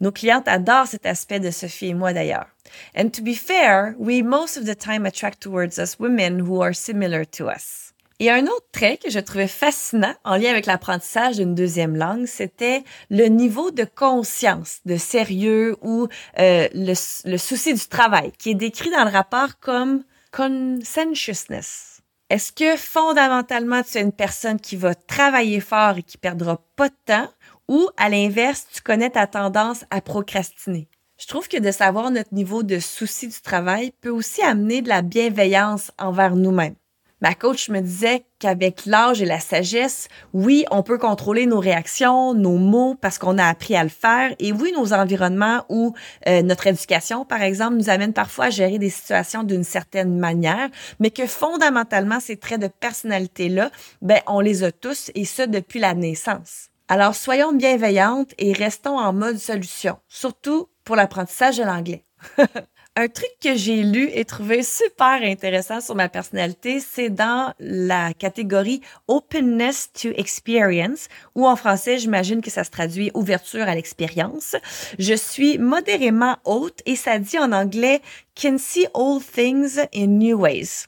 Nos 0.03 0.11
clientes 0.11 0.50
adorent 0.50 0.88
cet 0.88 1.05
aspect 1.05 1.39
de 1.39 1.50
Sophie 1.50 1.88
et 1.88 1.94
moi 1.94 2.11
d'ailleurs. 2.11 2.47
And 2.94 3.07
to 3.11 3.23
be 3.23 3.33
fair, 3.33 3.95
we 3.97 4.21
most 4.21 4.57
of 4.57 4.65
the 4.65 4.75
time 4.75 5.05
attract 5.05 5.41
towards 5.41 5.79
us 5.79 5.97
women 5.97 6.41
who 6.41 6.61
are 6.61 6.75
similar 6.75 7.25
to 7.25 7.47
us. 7.47 7.94
Et 8.19 8.29
un 8.29 8.45
autre 8.47 8.67
trait 8.73 8.97
que 8.97 9.09
je 9.09 9.19
trouvais 9.19 9.47
fascinant 9.47 10.13
en 10.25 10.35
lien 10.35 10.50
avec 10.50 10.65
l'apprentissage 10.65 11.38
d'une 11.38 11.55
deuxième 11.55 11.95
langue, 11.95 12.25
c'était 12.25 12.83
le 13.09 13.27
niveau 13.27 13.71
de 13.71 13.85
conscience, 13.85 14.79
de 14.85 14.97
sérieux 14.97 15.77
ou 15.81 16.09
euh, 16.38 16.67
le, 16.73 17.29
le 17.31 17.38
souci 17.38 17.73
du 17.73 17.88
travail, 17.88 18.33
qui 18.38 18.51
est 18.51 18.55
décrit 18.55 18.91
dans 18.91 19.05
le 19.05 19.09
rapport 19.09 19.57
comme 19.61 20.03
conscientiousness. 20.33 22.01
Est-ce 22.29 22.51
que 22.51 22.75
fondamentalement 22.77 23.83
tu 23.83 24.00
es 24.00 24.01
une 24.01 24.11
personne 24.11 24.59
qui 24.59 24.75
va 24.75 24.95
travailler 24.95 25.59
fort 25.59 25.97
et 25.97 26.03
qui 26.03 26.17
perdra 26.17 26.59
pas 26.75 26.89
de 26.89 26.95
temps 27.05 27.29
ou 27.68 27.89
à 27.98 28.10
l'inverse, 28.10 28.68
tu 28.74 28.81
connais 28.81 29.10
ta 29.10 29.27
tendance 29.27 29.86
à 29.89 30.01
procrastiner? 30.01 30.88
Je 31.18 31.27
trouve 31.27 31.48
que 31.48 31.60
de 31.60 31.71
savoir 31.71 32.12
notre 32.12 32.33
niveau 32.33 32.63
de 32.63 32.80
souci 32.80 33.27
du 33.27 33.42
travail 33.42 33.94
peut 34.01 34.10
aussi 34.10 34.42
amener 34.42 34.81
de 34.81 34.89
la 34.89 35.01
bienveillance 35.01 35.92
envers 35.98 36.36
nous-mêmes. 36.36 36.75
Ma 37.24 37.36
coach 37.36 37.69
me 37.69 37.80
disait 37.80 38.25
qu'avec 38.39 38.86
l'âge 38.86 39.21
et 39.21 39.25
la 39.25 39.39
sagesse, 39.39 40.10
oui, 40.33 40.65
on 40.71 40.83
peut 40.83 40.98
contrôler 40.98 41.45
nos 41.45 41.62
réactions, 41.62 42.33
nos 42.33 42.57
mots 42.57 42.95
parce 43.00 43.18
qu'on 43.18 43.38
a 43.38 43.45
appris 43.45 43.77
à 43.77 43.83
le 43.83 43.89
faire. 43.89 44.36
Et 44.39 44.51
oui, 44.51 44.74
nos 44.75 44.92
environnements 44.92 45.63
ou 45.69 45.94
euh, 46.27 46.42
notre 46.42 46.68
éducation, 46.68 47.24
par 47.24 47.42
exemple, 47.42 47.77
nous 47.77 47.89
amènent 47.89 48.12
parfois 48.12 48.45
à 48.45 48.50
gérer 48.50 48.77
des 48.77 48.89
situations 48.89 49.44
d'une 49.44 49.63
certaine 49.63 50.19
manière, 50.19 50.68
mais 51.00 51.12
que 51.12 51.25
fondamentalement, 51.25 52.19
ces 52.19 52.36
traits 52.36 52.60
de 52.60 52.68
personnalité-là, 52.68 53.71
ben, 54.01 54.19
on 54.27 54.42
les 54.42 54.65
a 54.65 54.74
tous 54.74 55.10
et 55.15 55.24
ce 55.24 55.44
depuis 55.44 55.80
la 55.80 55.94
naissance. 55.94 56.72
Alors, 56.93 57.15
soyons 57.15 57.53
bienveillantes 57.53 58.35
et 58.37 58.53
restons 58.53 58.99
en 58.99 59.13
mode 59.13 59.39
solution, 59.39 59.97
surtout 60.07 60.67
pour 60.83 60.95
l'apprentissage 60.95 61.57
de 61.57 61.63
l'anglais. 61.63 62.05
Un 62.95 63.07
truc 63.07 63.31
que 63.43 63.55
j'ai 63.55 63.81
lu 63.81 64.11
et 64.13 64.25
trouvé 64.25 64.61
super 64.61 65.23
intéressant 65.23 65.81
sur 65.81 65.95
ma 65.95 66.07
personnalité, 66.07 66.79
c'est 66.79 67.09
dans 67.09 67.51
la 67.57 68.13
catégorie 68.13 68.81
Openness 69.07 69.91
to 69.93 70.09
Experience, 70.09 71.07
ou 71.33 71.47
en 71.47 71.55
français, 71.55 71.97
j'imagine 71.97 72.41
que 72.41 72.51
ça 72.51 72.63
se 72.63 72.69
traduit 72.69 73.09
ouverture 73.15 73.67
à 73.67 73.73
l'expérience. 73.73 74.55
Je 75.00 75.15
suis 75.15 75.57
modérément 75.57 76.38
haute 76.45 76.83
et 76.85 76.95
ça 76.95 77.17
dit 77.17 77.39
en 77.39 77.53
anglais 77.53 78.03
can 78.39 78.59
see 78.59 78.85
all 78.93 79.19
things 79.19 79.79
in 79.95 80.19
new 80.19 80.39
ways. 80.39 80.85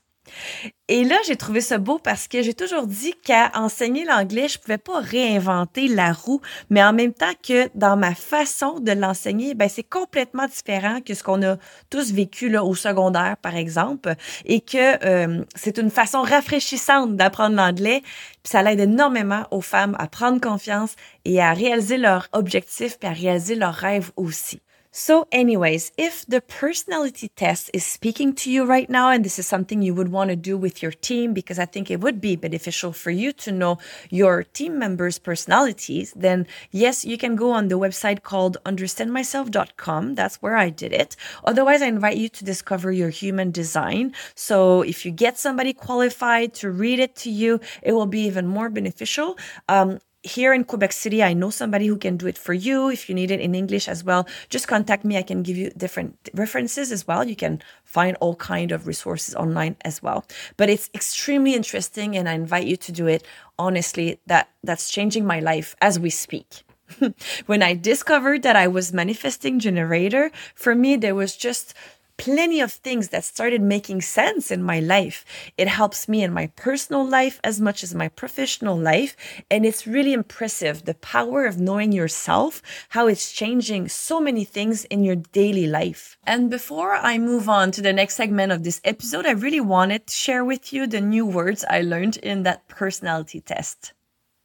Et 0.88 1.04
là, 1.04 1.16
j'ai 1.26 1.36
trouvé 1.36 1.62
ça 1.62 1.80
beau 1.80 1.98
parce 1.98 2.28
que 2.28 2.44
j'ai 2.44 2.54
toujours 2.54 2.86
dit 2.86 3.14
qu'à 3.24 3.52
enseigner 3.56 4.06
l'anglais, 4.06 4.48
je 4.48 4.60
pouvais 4.60 4.78
pas 4.78 5.00
réinventer 5.00 5.88
la 5.88 6.14
roue, 6.14 6.42
mais 6.70 6.84
en 6.84 6.94
même 6.94 7.14
temps 7.14 7.34
que 7.42 7.70
dans 7.74 7.98
ma 7.98 8.14
façon 8.14 8.80
de 8.80 8.92
l'enseigner, 8.92 9.56
ben 9.56 9.68
c'est 9.68 9.84
complètement 9.84 10.48
différent 10.48 11.02
que 11.02 11.16
ce 11.16 11.24
qu'on 11.24 11.42
a 11.42 11.58
tous 11.90 12.12
vécu 12.12 12.50
là 12.50 12.64
au 12.64 12.76
secondaire, 12.76 13.36
par 13.42 13.56
exemple, 13.56 14.14
et 14.46 14.62
que 14.62 15.04
euh, 15.06 15.44
c'est 15.56 15.80
une 15.80 15.90
façon 15.90 16.22
rafraîchissante 16.22 17.16
d'apprendre 17.16 17.56
l'anglais. 17.56 18.02
Puis 18.44 18.52
ça 18.52 18.62
l'aide 18.62 18.80
énormément 18.80 19.48
aux 19.50 19.62
femmes 19.62 19.96
à 19.98 20.08
prendre 20.08 20.40
confiance 20.40 20.96
et 21.26 21.42
à 21.42 21.54
réaliser 21.54 21.98
leurs 21.98 22.28
objectifs, 22.32 23.00
puis 23.00 23.10
à 23.10 23.14
réaliser 23.14 23.56
leurs 23.56 23.74
rêves 23.74 24.12
aussi. 24.18 24.62
So, 24.98 25.28
anyways, 25.30 25.92
if 25.98 26.26
the 26.26 26.40
personality 26.40 27.28
test 27.36 27.70
is 27.74 27.86
speaking 27.86 28.34
to 28.36 28.50
you 28.50 28.64
right 28.64 28.90
now, 28.90 29.10
and 29.10 29.26
this 29.26 29.38
is 29.38 29.46
something 29.46 29.82
you 29.82 29.94
would 29.94 30.08
want 30.08 30.30
to 30.30 30.38
do 30.38 30.58
with 30.58 30.82
your 30.82 30.94
team, 30.94 31.34
because 31.34 31.60
I 31.60 31.66
think 31.66 31.92
it 31.92 32.00
would 32.00 32.22
be 32.22 32.38
beneficial 32.38 32.94
for 32.94 33.12
you 33.12 33.34
to 33.34 33.52
know 33.52 33.78
your 34.10 34.46
team 34.46 34.80
members' 34.80 35.20
personalities, 35.20 36.14
then 36.16 36.48
yes, 36.72 37.04
you 37.04 37.18
can 37.18 37.36
go 37.36 37.52
on 37.52 37.68
the 37.68 37.78
website 37.78 38.24
called 38.24 38.56
understandmyself.com. 38.66 40.16
That's 40.16 40.38
where 40.38 40.56
I 40.56 40.70
did 40.70 40.94
it. 40.94 41.18
Otherwise, 41.44 41.82
I 41.82 41.88
invite 41.88 42.16
you 42.16 42.30
to 42.30 42.46
discover 42.46 42.90
your 42.90 43.10
human 43.10 43.52
design. 43.52 44.14
So, 44.34 44.82
if 44.82 45.06
you 45.06 45.12
get 45.12 45.38
somebody 45.38 45.74
qualified 45.74 46.54
to 46.54 46.72
read 46.72 47.00
it 47.00 47.18
to 47.18 47.30
you, 47.30 47.60
it 47.82 47.92
will 47.92 48.06
be 48.06 48.22
even 48.22 48.48
more 48.48 48.70
beneficial. 48.70 49.38
Um, 49.68 50.00
here 50.26 50.54
in 50.54 50.64
Quebec 50.64 50.92
City, 50.92 51.22
I 51.24 51.34
know 51.34 51.52
somebody 51.52 51.86
who 51.86 51.98
can 51.98 52.18
do 52.18 52.26
it 52.28 52.38
for 52.38 52.54
you. 52.54 52.90
If 52.90 53.08
you 53.08 53.16
need 53.16 53.30
it 53.30 53.40
in 53.40 53.54
English 53.54 53.88
as 53.88 54.04
well, 54.04 54.28
just 54.50 54.68
contact 54.68 55.06
me. 55.06 55.18
I 55.18 55.22
can 55.22 55.44
give 55.44 55.56
you 55.56 55.70
different 55.78 56.30
references 56.34 56.92
as 56.92 57.08
well. 57.08 57.24
You 57.24 57.36
can 57.36 57.62
find 57.84 58.18
all 58.20 58.36
kind 58.36 58.72
of 58.72 58.88
resources 58.88 59.36
online 59.36 59.76
as 59.82 60.02
well. 60.02 60.26
But 60.58 60.70
it's 60.70 60.90
extremely 60.94 61.54
interesting 61.54 62.18
and 62.18 62.28
I 62.28 62.34
invite 62.34 62.66
you 62.66 62.76
to 62.78 62.92
do 62.92 63.06
it. 63.08 63.24
Honestly, 63.60 64.20
that 64.26 64.50
that's 64.64 64.90
changing 64.90 65.26
my 65.26 65.40
life 65.40 65.76
as 65.80 66.00
we 66.00 66.10
speak. 66.10 66.64
when 67.46 67.64
I 67.64 67.74
discovered 67.74 68.44
that 68.44 68.56
I 68.56 68.68
was 68.68 68.94
manifesting 68.94 69.60
generator, 69.60 70.32
for 70.54 70.76
me 70.76 70.96
there 70.96 71.16
was 71.16 71.36
just 71.36 71.74
plenty 72.18 72.60
of 72.62 72.72
things 72.72 73.10
that 73.10 73.24
started 73.24 73.62
making 73.62 74.02
sense 74.02 74.52
in 74.52 74.64
my 74.64 74.80
life. 74.80 75.26
It 75.58 75.68
helps 75.68 76.08
me 76.08 76.24
in 76.24 76.34
my 76.34 76.48
personal 76.56 77.06
life 77.06 77.40
as 77.44 77.60
much 77.60 77.84
as 77.84 77.94
my 77.94 78.10
professional 78.10 78.78
life. 78.78 79.16
And 79.50 79.66
it's 79.66 79.88
really 79.88 80.14
impressive 80.14 80.86
the 80.86 80.94
power 80.96 81.46
of 81.46 81.60
knowing 81.60 81.92
yourself, 81.92 82.62
how 82.90 83.08
it's 83.08 83.32
changing 83.32 83.90
so 83.90 84.20
many 84.20 84.44
things 84.44 84.86
in 84.86 85.04
your 85.04 85.16
daily 85.16 85.68
life. 85.68 86.18
And 86.26 86.50
before 86.50 86.94
I 86.96 87.18
move 87.18 87.50
on 87.50 87.72
to 87.72 87.82
the 87.82 87.94
next 87.94 88.16
segment 88.16 88.52
of 88.52 88.64
this 88.64 88.82
episode, 88.84 89.26
I 89.26 89.32
really 89.32 89.62
wanted 89.62 90.08
to 90.08 90.14
share 90.14 90.46
with 90.46 90.74
you 90.74 90.88
the 90.88 91.02
new 91.02 91.26
words 91.26 91.66
I 91.70 91.82
learned 91.82 92.18
in 92.18 92.44
that 92.44 92.68
personality 92.68 93.42
test. 93.42 93.94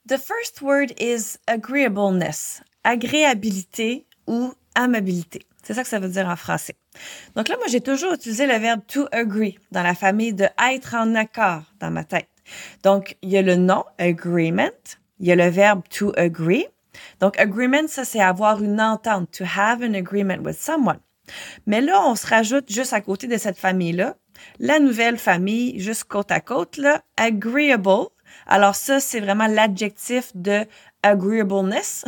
The 0.06 0.18
first 0.18 0.62
word 0.62 0.92
is 0.96 1.38
agreeableness, 1.46 2.62
agréabilité 2.84 4.06
ou 4.26 4.54
amabilité. 4.74 5.42
C'est 5.62 5.74
ça 5.74 5.82
que 5.82 5.88
ça 5.88 6.00
veut 6.00 6.08
dire 6.08 6.26
en 6.26 6.36
français. 6.36 6.79
Donc 7.36 7.48
là, 7.48 7.56
moi, 7.56 7.66
j'ai 7.68 7.80
toujours 7.80 8.14
utilisé 8.14 8.46
le 8.46 8.58
verbe 8.58 8.80
to 8.86 9.06
agree 9.12 9.58
dans 9.70 9.82
la 9.82 9.94
famille 9.94 10.34
de 10.34 10.46
être 10.72 10.94
en 10.94 11.14
accord 11.14 11.62
dans 11.78 11.90
ma 11.90 12.04
tête. 12.04 12.28
Donc, 12.82 13.16
il 13.22 13.30
y 13.30 13.38
a 13.38 13.42
le 13.42 13.56
nom 13.56 13.84
agreement, 13.98 14.70
il 15.18 15.26
y 15.26 15.32
a 15.32 15.36
le 15.36 15.48
verbe 15.48 15.82
to 15.88 16.12
agree. 16.16 16.66
Donc, 17.20 17.38
agreement, 17.38 17.86
ça, 17.86 18.04
c'est 18.04 18.20
avoir 18.20 18.62
une 18.62 18.80
entente, 18.80 19.30
to 19.30 19.44
have 19.44 19.82
an 19.82 19.94
agreement 19.94 20.38
with 20.44 20.58
someone. 20.58 20.98
Mais 21.66 21.80
là, 21.80 22.02
on 22.04 22.16
se 22.16 22.26
rajoute 22.26 22.70
juste 22.70 22.92
à 22.92 23.00
côté 23.00 23.28
de 23.28 23.36
cette 23.36 23.58
famille-là, 23.58 24.16
la 24.58 24.78
nouvelle 24.80 25.18
famille, 25.18 25.78
juste 25.78 26.04
côte 26.04 26.32
à 26.32 26.40
côte, 26.40 26.76
là, 26.76 27.02
agreeable. 27.16 28.08
Alors 28.50 28.74
ça, 28.74 28.98
c'est 28.98 29.20
vraiment 29.20 29.46
l'adjectif 29.46 30.32
de 30.34 30.66
agreeableness. 31.02 32.04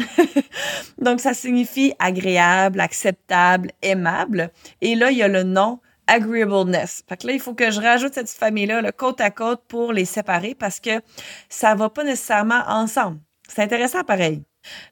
Donc, 0.98 1.20
ça 1.20 1.34
signifie 1.34 1.94
agréable, 1.98 2.80
acceptable, 2.80 3.70
aimable. 3.80 4.50
Et 4.80 4.96
là, 4.96 5.12
il 5.12 5.18
y 5.18 5.22
a 5.22 5.28
le 5.28 5.44
nom 5.44 5.78
agreeableness. 6.08 7.04
Fait 7.08 7.16
que 7.16 7.28
là, 7.28 7.32
il 7.32 7.40
faut 7.40 7.54
que 7.54 7.70
je 7.70 7.80
rajoute 7.80 8.14
cette 8.14 8.28
famille-là, 8.28 8.82
le 8.82 8.90
côte 8.90 9.20
à 9.20 9.30
côte 9.30 9.62
pour 9.68 9.92
les 9.92 10.04
séparer 10.04 10.56
parce 10.56 10.80
que 10.80 11.00
ça 11.48 11.76
va 11.76 11.88
pas 11.88 12.02
nécessairement 12.02 12.62
ensemble. 12.66 13.20
C'est 13.48 13.62
intéressant 13.62 14.02
pareil. 14.02 14.42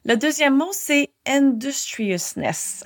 Le 0.05 0.15
deuxième 0.15 0.55
mot, 0.55 0.69
c'est 0.71 1.09
industriousness. 1.27 2.83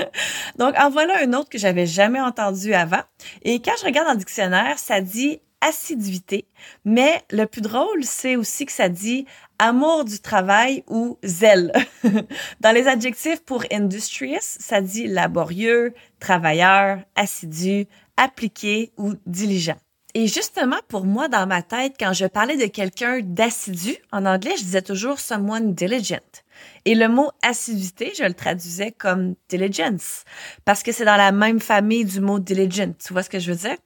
Donc, 0.58 0.74
en 0.78 0.90
voilà 0.90 1.22
un 1.22 1.32
autre 1.34 1.48
que 1.50 1.58
j'avais 1.58 1.86
jamais 1.86 2.20
entendu 2.20 2.74
avant. 2.74 3.02
Et 3.42 3.60
quand 3.60 3.72
je 3.78 3.84
regarde 3.84 4.08
dans 4.08 4.14
le 4.14 4.18
dictionnaire, 4.18 4.78
ça 4.78 5.00
dit 5.00 5.40
assiduité, 5.60 6.46
mais 6.84 7.22
le 7.30 7.46
plus 7.46 7.60
drôle, 7.60 8.04
c'est 8.04 8.36
aussi 8.36 8.66
que 8.66 8.72
ça 8.72 8.88
dit 8.88 9.26
amour 9.58 10.04
du 10.04 10.20
travail 10.20 10.84
ou 10.86 11.18
zèle. 11.24 11.72
Dans 12.60 12.72
les 12.72 12.86
adjectifs 12.86 13.40
pour 13.44 13.64
industrious, 13.72 14.38
ça 14.40 14.80
dit 14.80 15.06
laborieux, 15.06 15.94
travailleur, 16.20 17.00
assidu, 17.16 17.86
appliqué 18.16 18.92
ou 18.96 19.14
diligent. 19.26 19.76
Et 20.14 20.26
justement, 20.26 20.78
pour 20.88 21.04
moi, 21.04 21.28
dans 21.28 21.46
ma 21.46 21.62
tête, 21.62 21.94
quand 22.00 22.14
je 22.14 22.24
parlais 22.24 22.56
de 22.56 22.66
quelqu'un 22.66 23.20
d'assidu, 23.22 23.94
en 24.10 24.24
anglais, 24.24 24.54
je 24.56 24.64
disais 24.64 24.82
toujours 24.82 25.20
someone 25.20 25.74
diligent. 25.74 26.42
Et 26.86 26.94
le 26.94 27.08
mot 27.08 27.30
assiduité, 27.42 28.12
je 28.18 28.24
le 28.24 28.34
traduisais 28.34 28.90
comme 28.90 29.34
diligence, 29.48 30.24
parce 30.64 30.82
que 30.82 30.92
c'est 30.92 31.04
dans 31.04 31.16
la 31.16 31.30
même 31.30 31.60
famille 31.60 32.06
du 32.06 32.20
mot 32.20 32.38
diligent. 32.38 32.94
Tu 32.98 33.12
vois 33.12 33.22
ce 33.22 33.30
que 33.30 33.38
je 33.38 33.52
veux 33.52 33.58
dire? 33.68 33.76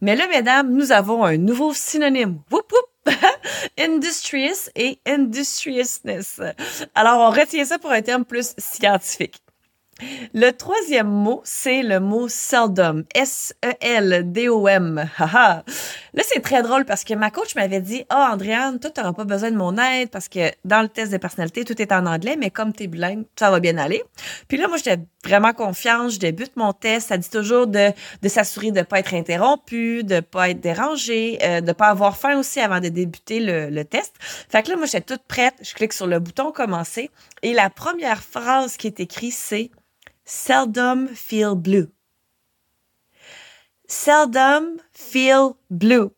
Mais 0.00 0.16
là, 0.16 0.26
mesdames, 0.28 0.72
nous 0.72 0.92
avons 0.92 1.24
un 1.24 1.36
nouveau 1.36 1.72
synonyme. 1.72 2.40
Whoop, 2.50 2.72
whoop! 2.72 3.14
Industrious 3.78 4.70
et 4.74 4.98
industriousness. 5.06 6.40
Alors, 6.94 7.20
on 7.20 7.30
retient 7.30 7.64
ça 7.64 7.78
pour 7.78 7.90
un 7.90 8.02
terme 8.02 8.24
plus 8.24 8.54
scientifique. 8.56 9.43
Le 10.32 10.50
troisième 10.50 11.08
mot, 11.08 11.40
c'est 11.44 11.82
le 11.82 12.00
mot 12.00 12.28
seldom. 12.28 13.04
S-E-L-D-O-M. 13.14 15.08
Là, 15.18 16.22
c'est 16.22 16.40
très 16.40 16.62
drôle 16.62 16.84
parce 16.84 17.04
que 17.04 17.14
ma 17.14 17.30
coach 17.30 17.54
m'avait 17.54 17.80
dit, 17.80 18.04
oh, 18.12 18.16
Andréane, 18.32 18.78
toi, 18.78 18.90
t'auras 18.90 19.12
pas 19.12 19.24
besoin 19.24 19.50
de 19.50 19.56
mon 19.56 19.76
aide 19.78 20.10
parce 20.10 20.28
que 20.28 20.50
dans 20.64 20.82
le 20.82 20.88
test 20.88 21.12
de 21.12 21.16
personnalité, 21.16 21.64
tout 21.64 21.80
est 21.80 21.92
en 21.92 22.06
anglais, 22.06 22.36
mais 22.38 22.50
comme 22.50 22.72
t'es 22.72 22.86
bilingue, 22.86 23.24
ça 23.38 23.50
va 23.50 23.60
bien 23.60 23.78
aller. 23.78 24.02
Puis 24.48 24.56
là, 24.56 24.68
moi, 24.68 24.76
j'étais 24.76 24.98
vraiment 25.24 25.52
confiante. 25.52 26.10
Je 26.10 26.18
débute 26.18 26.56
mon 26.56 26.72
test. 26.72 27.08
Ça 27.08 27.16
dit 27.16 27.30
toujours 27.30 27.66
de, 27.66 27.90
de 28.22 28.28
s'assurer 28.28 28.70
de 28.70 28.82
pas 28.82 28.98
être 28.98 29.14
interrompu, 29.14 30.04
de 30.04 30.20
pas 30.20 30.50
être 30.50 30.60
dérangé, 30.60 31.38
euh, 31.42 31.60
de 31.60 31.72
pas 31.72 31.88
avoir 31.88 32.16
faim 32.16 32.38
aussi 32.38 32.60
avant 32.60 32.80
de 32.80 32.88
débuter 32.88 33.40
le, 33.40 33.70
le 33.70 33.84
test. 33.84 34.14
Fait 34.48 34.62
que 34.62 34.70
là, 34.70 34.76
moi, 34.76 34.86
j'étais 34.86 35.14
toute 35.14 35.26
prête. 35.26 35.54
Je 35.62 35.74
clique 35.74 35.92
sur 35.92 36.06
le 36.06 36.18
bouton 36.18 36.52
commencer. 36.52 37.10
Et 37.42 37.52
la 37.52 37.70
première 37.70 38.22
phrase 38.22 38.76
qui 38.76 38.86
est 38.86 39.00
écrite, 39.00 39.34
c'est 39.34 39.70
seldom 40.24 41.08
feel 41.08 41.54
blue. 41.54 41.88
Seldom 43.86 44.80
feel 44.92 45.56
blue. 45.70 46.10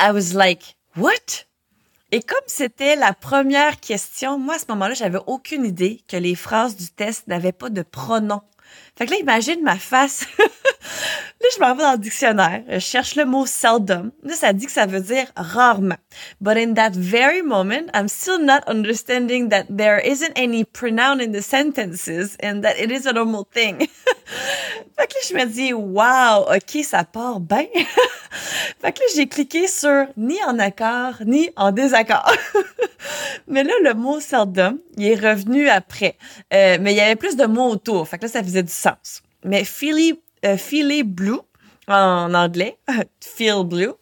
I 0.00 0.12
was 0.12 0.34
like, 0.34 0.76
what? 0.96 1.46
Et 2.10 2.22
comme 2.22 2.38
c'était 2.46 2.96
la 2.96 3.12
première 3.12 3.80
question, 3.80 4.38
moi 4.38 4.54
à 4.54 4.58
ce 4.58 4.64
moment-là, 4.70 4.94
j'avais 4.94 5.18
aucune 5.26 5.64
idée 5.64 6.02
que 6.08 6.16
les 6.16 6.34
phrases 6.34 6.76
du 6.76 6.88
test 6.88 7.26
n'avaient 7.26 7.52
pas 7.52 7.70
de 7.70 7.82
pronom. 7.82 8.40
Fait 8.96 9.06
que 9.06 9.12
là, 9.12 9.18
imagine 9.18 9.62
ma 9.62 9.76
face. 9.76 10.26
là, 10.38 11.48
je 11.54 11.60
m'en 11.60 11.74
vais 11.74 11.82
dans 11.82 11.92
le 11.92 11.98
dictionnaire. 11.98 12.62
Je 12.68 12.80
cherche 12.80 13.14
le 13.14 13.24
mot 13.24 13.46
seldom. 13.46 14.10
Là, 14.24 14.34
ça 14.34 14.52
dit 14.52 14.66
que 14.66 14.72
ça 14.72 14.86
veut 14.86 15.00
dire 15.00 15.26
rarement. 15.36 15.98
But 16.40 16.56
in 16.56 16.74
that 16.74 16.90
very 16.96 17.42
moment, 17.42 17.90
I'm 17.94 18.08
still 18.08 18.38
not 18.38 18.60
understanding 18.66 19.50
that 19.50 19.66
there 19.70 20.00
isn't 20.04 20.32
any 20.36 20.64
pronoun 20.64 21.20
in 21.20 21.30
the 21.30 21.42
sentences 21.42 22.36
and 22.42 22.62
that 22.62 22.74
it 22.78 22.90
is 22.90 23.06
a 23.06 23.12
normal 23.12 23.44
thing. 23.44 23.78
fait 24.98 25.06
que 25.06 25.14
là, 25.14 25.20
je 25.28 25.34
me 25.34 25.44
dis, 25.46 25.72
wow, 25.72 26.52
ok, 26.52 26.84
ça 26.84 27.04
part 27.04 27.38
bien. 27.38 27.66
fait 28.80 28.92
que 28.92 28.98
là, 28.98 29.06
j'ai 29.14 29.28
cliqué 29.28 29.68
sur 29.68 30.06
ni 30.16 30.42
en 30.44 30.58
accord, 30.58 31.14
ni 31.24 31.50
en 31.56 31.70
désaccord. 31.70 32.32
mais 33.46 33.62
là, 33.62 33.72
le 33.84 33.94
mot 33.94 34.18
seldom, 34.18 34.78
il 34.96 35.06
est 35.06 35.14
revenu 35.14 35.68
après. 35.68 36.16
Euh, 36.52 36.78
mais 36.80 36.92
il 36.92 36.96
y 36.96 37.00
avait 37.00 37.16
plus 37.16 37.36
de 37.36 37.46
mots 37.46 37.70
autour. 37.70 38.08
Fait 38.08 38.18
que 38.18 38.24
là, 38.24 38.28
ça 38.28 38.42
faisait 38.42 38.57
du 38.62 38.72
sens. 38.72 39.22
Mais 39.44 39.64
Philly, 39.64 40.20
euh, 40.44 40.56
blue, 41.04 41.40
en 41.88 42.34
anglais, 42.34 42.76
feel 43.20 43.64
blue, 43.64 43.92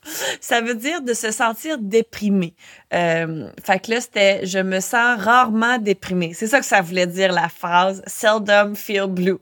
ça 0.41 0.61
veut 0.61 0.75
dire 0.75 1.03
de 1.03 1.15
se 1.15 1.31
sentir 1.31 1.79
déprimé. 1.79 2.55
Euh, 2.93 3.49
fait 3.65 3.81
que 3.81 3.93
là, 3.93 4.01
c'était 4.01 4.45
je 4.45 4.59
me 4.59 4.81
sens 4.81 5.21
rarement 5.21 5.79
déprimé. 5.79 6.35
C'est 6.35 6.49
ça 6.49 6.59
que 6.61 6.67
ça 6.67 6.81
voulait 6.81 7.07
dire 7.07 7.33
la 7.33 7.49
phrase 7.49 8.03
seldom 8.07 8.75
feel 8.75 9.07
blue. 9.07 9.39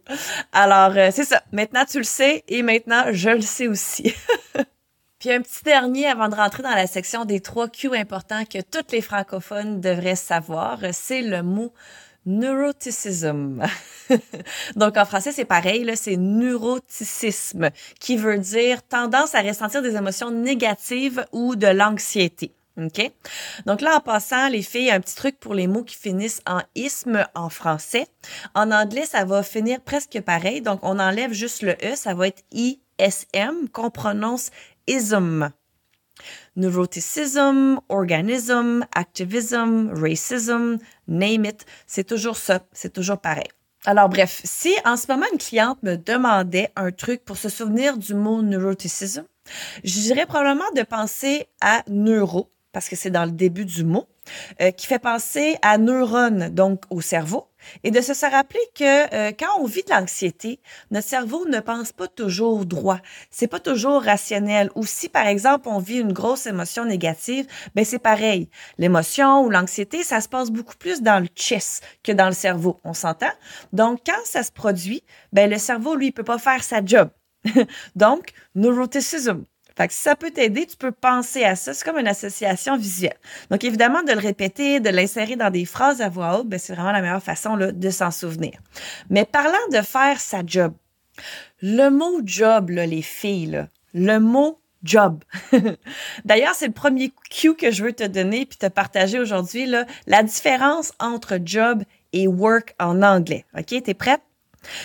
Alors, 0.53 0.97
euh, 0.97 1.11
c'est 1.11 1.25
ça. 1.25 1.43
Maintenant, 1.53 1.85
tu 1.89 1.99
le 1.99 2.05
sais 2.05 2.45
et 2.49 2.63
maintenant, 2.63 3.05
je 3.13 3.31
le 3.31 3.41
sais 3.41 3.67
aussi. 3.67 4.15
Puis 5.19 5.33
un 5.33 5.41
petit 5.41 5.65
dernier 5.65 6.07
avant 6.07 6.29
de 6.29 6.35
rentrer 6.35 6.63
dans 6.63 6.75
la 6.75 6.87
section 6.87 7.25
des 7.25 7.41
trois 7.41 7.69
Q 7.69 7.97
importants 7.97 8.45
que 8.45 8.59
toutes 8.61 8.93
les 8.93 9.01
francophones 9.01 9.81
devraient 9.81 10.17
savoir, 10.17 10.79
c'est 10.93 11.23
le 11.23 11.43
mot 11.43 11.73
neuroticism. 12.27 13.63
Donc 14.77 14.97
en 14.97 15.05
français, 15.05 15.33
c'est 15.33 15.45
pareil, 15.45 15.91
c'est 15.97 16.17
neuroticisme, 16.17 17.71
qui 18.01 18.17
veut 18.17 18.39
dire 18.39 18.83
tendance 18.83 19.35
à 19.35 19.43
ressentir 19.43 19.83
des 19.83 19.97
émotions 19.97 20.31
négatives 20.31 21.25
ou 21.33 21.57
de 21.57 21.67
l'anxiété. 21.67 22.53
OK? 22.77 23.13
Donc 23.67 23.81
là, 23.81 23.97
en 23.97 24.01
passant, 24.01 24.49
les 24.49 24.63
filles, 24.63 24.91
un 24.91 25.01
petit 25.01 25.15
truc 25.15 25.39
pour 25.39 25.55
les 25.55 25.69
mots 25.69 25.85
qui 25.85 25.97
finissent 25.97 26.43
en 26.47 26.61
isme 26.75 27.25
en 27.35 27.49
français. 27.49 28.09
En 28.55 28.73
anglais, 28.73 29.07
ça 29.07 29.25
va 29.25 29.43
finir 29.43 29.81
presque 29.81 30.21
pareil. 30.21 30.61
Donc, 30.61 30.81
on 30.83 30.99
enlève 30.99 31.33
juste 31.33 31.63
le 31.63 31.77
E, 31.85 31.95
ça 31.95 32.15
va 32.15 32.27
être 32.27 32.43
ISM 32.51 33.69
qu'on 33.73 33.91
prononce 33.91 34.51
ism 34.89 35.51
neuroticism, 36.57 37.81
organism, 37.89 38.85
activism, 38.95 39.93
racism, 39.95 40.79
name 41.09 41.45
it, 41.45 41.67
c'est 41.87 42.05
toujours 42.05 42.37
ça, 42.37 42.61
c'est 42.73 42.93
toujours 42.93 43.19
pareil. 43.19 43.49
Alors 43.87 44.09
bref, 44.09 44.41
si 44.45 44.75
en 44.85 44.97
ce 44.97 45.11
moment 45.13 45.27
une 45.33 45.39
cliente 45.39 45.83
me 45.83 45.97
demandait 45.97 46.71
un 46.75 46.91
truc 46.91 47.25
pour 47.25 47.37
se 47.37 47.49
souvenir 47.49 47.99
du 47.99 48.15
mot 48.15 48.41
neuroticism, 48.41 49.25
je 49.83 50.01
dirais 50.01 50.27
probablement 50.27 50.71
de 50.75 50.83
penser 50.83 51.49
à 51.61 51.83
neuro, 51.89 52.51
parce 52.73 52.89
que 52.89 52.97
c'est 52.97 53.11
dans 53.11 53.27
le 53.27 53.33
début 53.33 53.67
du 53.67 53.85
mot, 53.85 54.07
euh, 54.61 54.71
qui 54.71 54.87
fait 54.87 54.99
penser 54.99 55.57
à 55.63 55.79
neurones, 55.79 56.49
donc 56.51 56.83
au 56.91 57.01
cerveau, 57.01 57.49
et 57.83 57.91
de 57.91 58.01
se 58.01 58.13
rappeler 58.31 58.61
que 58.75 59.15
euh, 59.15 59.33
quand 59.39 59.61
on 59.61 59.67
vit 59.67 59.83
de 59.83 59.91
l'anxiété, 59.91 60.61
notre 60.91 61.09
cerveau 61.09 61.47
ne 61.47 61.61
pense 61.61 61.93
pas 61.93 62.09
toujours 62.09 62.67
droit. 62.67 63.01
C'est 63.31 63.47
pas 63.47 63.61
toujours 63.61 64.03
rationnel. 64.03 64.71
Ou 64.75 64.85
si, 64.85 65.09
par 65.09 65.27
exemple, 65.27 65.69
on 65.69 65.79
vit 65.79 65.99
une 65.99 66.13
grosse 66.13 66.47
émotion 66.47 66.85
négative, 66.85 67.47
ben 67.75 67.85
c'est 67.85 67.99
pareil. 67.99 68.49
L'émotion 68.79 69.43
ou 69.45 69.51
l'anxiété, 69.51 70.03
ça 70.03 70.21
se 70.21 70.29
passe 70.29 70.51
beaucoup 70.51 70.77
plus 70.77 71.03
dans 71.03 71.21
le 71.21 71.29
chest 71.35 71.83
que 72.03 72.13
dans 72.13 72.27
le 72.27 72.33
cerveau. 72.33 72.81
On 72.85 72.95
s'entend? 72.95 73.33
Donc, 73.73 74.01
quand 74.07 74.25
ça 74.25 74.43
se 74.43 74.53
produit, 74.53 75.03
ben 75.33 75.51
le 75.51 75.59
cerveau, 75.59 75.97
lui, 75.97 76.13
peut 76.13 76.25
pas 76.25 76.39
faire 76.39 76.63
sa 76.63 76.85
job. 76.85 77.11
Donc, 77.97 78.31
neuroticism 78.55 79.45
Fait 79.77 79.89
que 79.89 79.95
si 79.95 80.03
ça 80.03 80.15
peut 80.15 80.31
t'aider, 80.31 80.67
tu 80.67 80.77
peux 80.77 80.93
penser 80.93 81.45
à 81.45 81.57
ça. 81.57 81.75
C'est 81.75 81.85
comme 81.85 81.99
une 81.99 82.09
association 82.09 82.77
visuelle. 82.77 83.19
Donc, 83.51 83.65
évidemment, 83.65 84.03
de 84.03 84.13
le 84.13 84.21
répéter, 84.21 84.81
de 84.81 84.91
l'insérer 84.91 85.37
dans 85.37 85.51
des 85.51 85.65
phrases 85.65 86.01
à 86.01 86.09
voix 86.09 86.39
haute, 86.39 86.49
ben, 86.49 86.59
c'est 86.59 86.75
vraiment 86.75 86.93
la 86.93 87.01
meilleure 87.01 87.23
façon 87.23 87.57
là, 87.57 87.73
de 87.73 87.91
s'en 87.91 88.11
souvenir. 88.11 88.53
Mais 89.11 89.25
parlant 89.25 89.53
de 89.73 89.81
faire 89.81 90.21
sa 90.21 90.43
job, 90.47 90.75
le 91.61 91.89
mot 91.89 92.21
job, 92.25 92.71
là, 92.71 92.87
les 92.87 93.03
filles, 93.03 93.67
le 93.95 94.19
mot 94.19 94.61
job. 94.83 95.25
D'ailleurs, 96.25 96.55
c'est 96.55 96.67
le 96.67 96.73
premier 96.73 97.13
cue 97.31 97.55
que 97.55 97.71
je 97.71 97.85
veux 97.85 97.93
te 97.93 98.05
donner 98.05 98.47
puis 98.47 98.59
te 98.59 98.67
partager 98.67 99.19
aujourd'hui, 99.19 99.73
la 100.07 100.23
différence 100.23 100.93
entre 101.01 101.39
job 101.45 101.83
et 102.13 102.29
work 102.29 102.75
en 102.79 103.03
anglais. 103.03 103.45
OK? 103.59 103.83
T'es 103.83 103.95
prête? 103.95 104.21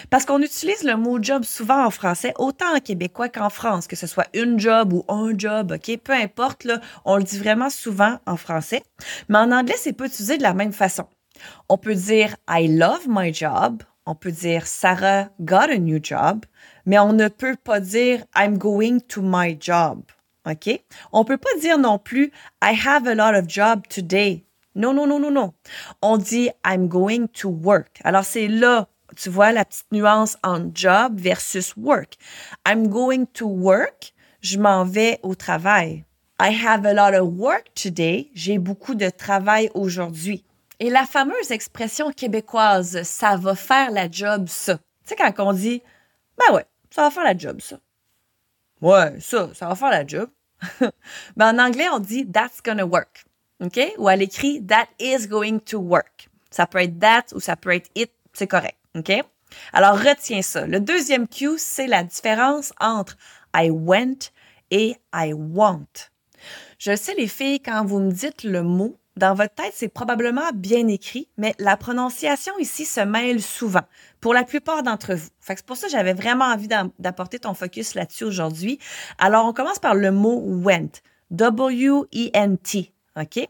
Parce 0.10 0.26
qu'on 0.26 0.42
utilise 0.42 0.84
le 0.84 0.96
mot 0.96 1.22
job 1.22 1.44
souvent 1.44 1.86
en 1.86 1.90
français, 1.90 2.34
autant 2.38 2.76
en 2.76 2.80
québécois 2.80 3.30
qu'en 3.30 3.50
France, 3.50 3.88
que 3.88 3.96
ce 3.96 4.08
soit 4.08 4.28
une 4.34 4.60
job 4.60 4.94
ou 4.94 5.06
un 5.08 5.38
job, 5.38 5.72
OK? 5.72 5.98
Peu 6.04 6.14
importe, 6.14 6.68
on 7.06 7.18
le 7.18 7.24
dit 7.24 7.40
vraiment 7.40 7.70
souvent 7.70 8.20
en 8.26 8.38
français. 8.38 8.84
Mais 9.28 9.38
en 9.38 9.52
anglais, 9.52 9.76
c'est 9.78 9.94
pas 9.94 10.06
utilisé 10.06 10.38
de 10.38 10.44
la 10.44 10.54
même 10.54 10.74
façon. 10.74 11.06
On 11.70 11.78
peut 11.78 11.96
dire 11.96 12.36
I 12.50 12.68
love 12.68 13.08
my 13.08 13.34
job. 13.34 13.84
On 14.06 14.16
peut 14.16 14.32
dire 14.32 14.66
Sarah 14.66 15.30
got 15.40 15.70
a 15.70 15.78
new 15.78 16.00
job. 16.02 16.46
Mais 16.86 17.00
on 17.00 17.14
ne 17.14 17.28
peut 17.28 17.56
pas 17.64 17.80
dire 17.80 18.24
I'm 18.36 18.58
going 18.58 19.00
to 19.10 19.22
my 19.22 19.58
job. 19.60 20.02
OK? 20.50 20.82
On 21.12 21.26
peut 21.26 21.38
pas 21.38 21.56
dire 21.62 21.78
non 21.78 22.00
plus 22.00 22.32
I 22.64 22.76
have 22.86 23.08
a 23.08 23.16
lot 23.16 23.38
of 23.38 23.48
job 23.48 23.84
today. 23.88 24.46
Non, 24.76 24.94
non, 24.94 25.08
non, 25.08 25.20
non, 25.20 25.32
non. 25.32 25.54
On 26.02 26.18
dit 26.18 26.50
I'm 26.66 26.88
going 26.88 27.28
to 27.28 27.50
work. 27.50 28.00
Alors 28.04 28.24
c'est 28.24 28.48
là 28.48 28.88
tu 29.16 29.30
vois 29.30 29.52
la 29.52 29.66
petite 29.66 29.92
nuance 29.92 30.38
entre 30.44 30.72
job 30.74 31.20
versus 31.20 31.76
work. 31.78 32.16
I'm 32.68 32.88
going 32.88 33.26
to 33.34 33.48
work, 33.48 34.14
je 34.42 34.58
m'en 34.58 34.86
vais 34.86 35.20
au 35.24 35.36
travail. 35.36 36.06
I 36.40 36.54
have 36.54 36.86
a 36.86 36.94
lot 36.94 37.14
of 37.14 37.34
work 37.38 37.74
today, 37.76 38.30
j'ai 38.34 38.60
beaucoup 38.60 38.96
de 38.96 39.10
travail 39.10 39.70
aujourd'hui. 39.74 40.46
Et 40.80 40.90
la 40.90 41.06
fameuse 41.06 41.52
expression 41.52 42.12
québécoise, 42.12 43.04
ça 43.04 43.36
va 43.36 43.56
faire 43.56 43.92
la 43.92 44.10
job, 44.10 44.48
ça. 44.48 44.78
Tu 44.78 44.84
sais, 45.08 45.16
quand 45.16 45.34
on 45.40 45.54
dit, 45.54 45.84
ben 46.38 46.56
ouais, 46.56 46.66
ça 46.90 47.04
va 47.04 47.12
faire 47.12 47.26
la 47.26 47.38
job, 47.38 47.60
ça. 47.60 47.78
Ouais, 48.82 49.20
ça, 49.20 49.50
ça 49.54 49.68
va 49.68 49.76
faire 49.76 49.90
la 49.90 50.08
job. 50.08 50.30
Mais 51.36 51.46
en 51.46 51.58
anglais, 51.60 51.88
on 51.92 52.00
dit 52.00 52.26
that's 52.26 52.62
gonna 52.64 52.86
work. 52.86 53.26
OK? 53.62 53.80
Ou 53.98 54.08
à 54.08 54.16
l'écrit 54.16 54.66
that 54.66 54.88
is 55.00 55.28
going 55.28 55.60
to 55.60 55.80
work. 55.80 56.30
Ça 56.50 56.66
peut 56.66 56.80
être 56.80 56.98
that 57.00 57.26
ou 57.34 57.40
ça 57.40 57.56
peut 57.56 57.72
être 57.72 57.90
it, 57.96 58.12
c'est 58.34 58.48
correct. 58.48 58.79
Alors, 59.74 59.98
retiens 59.98 60.42
ça. 60.42 60.66
Le 60.66 60.80
deuxième 60.80 61.28
cue, 61.28 61.58
c'est 61.58 61.88
la 61.88 62.04
différence 62.04 62.74
entre 62.80 63.18
I 63.56 63.70
went 63.70 64.32
et 64.72 64.96
I 65.14 65.34
want. 65.34 65.88
Je 66.78 66.96
sais, 66.96 67.16
les 67.16 67.28
filles, 67.28 67.60
quand 67.60 67.86
vous 67.86 68.00
me 68.00 68.12
dites 68.12 68.44
le 68.44 68.64
mot, 68.64 68.96
dans 69.18 69.34
votre 69.34 69.54
tête, 69.54 69.74
c'est 69.76 69.90
probablement 69.90 70.50
bien 70.54 70.88
écrit, 70.88 71.28
mais 71.38 71.54
la 71.60 71.76
prononciation 71.76 72.54
ici 72.58 72.86
se 72.86 73.02
mêle 73.02 73.42
souvent, 73.42 73.84
pour 74.22 74.34
la 74.34 74.46
plupart 74.46 74.82
d'entre 74.82 75.14
vous. 75.14 75.28
Fait 75.42 75.56
c'est 75.58 75.66
pour 75.66 75.76
ça 75.76 75.88
que 75.88 75.92
j'avais 75.92 76.14
vraiment 76.14 76.46
envie 76.46 76.70
d'apporter 77.00 77.40
ton 77.40 77.54
focus 77.54 77.96
là-dessus 77.96 78.24
aujourd'hui. 78.24 78.80
Alors, 79.18 79.46
on 79.46 79.52
commence 79.52 79.80
par 79.80 79.94
le 79.94 80.12
mot 80.12 80.42
went. 80.42 81.02
W-E-N-T. 81.32 82.94
OK? 83.20 83.50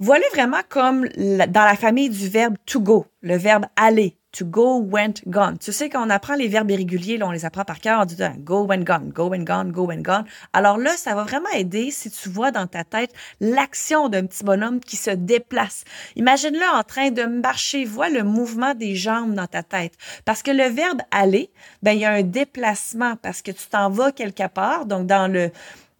Voilà 0.00 0.24
vraiment 0.32 0.60
comme 0.68 1.08
dans 1.08 1.64
la 1.64 1.76
famille 1.76 2.10
du 2.10 2.28
verbe 2.28 2.56
to 2.66 2.80
go, 2.80 3.06
le 3.20 3.36
verbe 3.36 3.66
aller, 3.76 4.16
to 4.32 4.44
go, 4.44 4.78
went, 4.78 5.14
gone. 5.26 5.58
Tu 5.58 5.72
sais, 5.72 5.88
quand 5.88 6.06
on 6.06 6.10
apprend 6.10 6.34
les 6.34 6.48
verbes 6.48 6.70
irréguliers, 6.70 7.22
on 7.22 7.30
les 7.30 7.44
apprend 7.44 7.64
par 7.64 7.80
cœur, 7.80 8.00
on 8.00 8.04
dit 8.04 8.16
go, 8.38 8.64
went, 8.64 8.84
gone, 8.84 9.10
go, 9.10 9.28
went, 9.28 9.44
gone, 9.44 9.72
go, 9.72 9.86
went, 9.86 10.02
gone. 10.02 10.24
Alors 10.52 10.76
là, 10.76 10.96
ça 10.96 11.14
va 11.14 11.24
vraiment 11.24 11.48
aider 11.54 11.90
si 11.90 12.10
tu 12.10 12.28
vois 12.28 12.50
dans 12.50 12.66
ta 12.66 12.84
tête 12.84 13.12
l'action 13.40 14.08
d'un 14.08 14.26
petit 14.26 14.44
bonhomme 14.44 14.80
qui 14.80 14.96
se 14.96 15.10
déplace. 15.10 15.84
Imagine-le 16.16 16.76
en 16.78 16.82
train 16.82 17.10
de 17.10 17.22
marcher, 17.22 17.84
vois 17.84 18.10
le 18.10 18.22
mouvement 18.22 18.74
des 18.74 18.94
jambes 18.94 19.34
dans 19.34 19.46
ta 19.46 19.62
tête. 19.62 19.94
Parce 20.24 20.42
que 20.42 20.50
le 20.50 20.64
verbe 20.64 21.00
aller, 21.10 21.50
ben, 21.82 21.92
il 21.92 22.00
y 22.00 22.04
a 22.04 22.12
un 22.12 22.22
déplacement 22.22 23.16
parce 23.16 23.40
que 23.40 23.50
tu 23.50 23.66
t'en 23.68 23.88
vas 23.88 24.12
quelque 24.12 24.46
part. 24.48 24.84
Donc, 24.84 25.06
dans 25.06 25.32
le, 25.32 25.50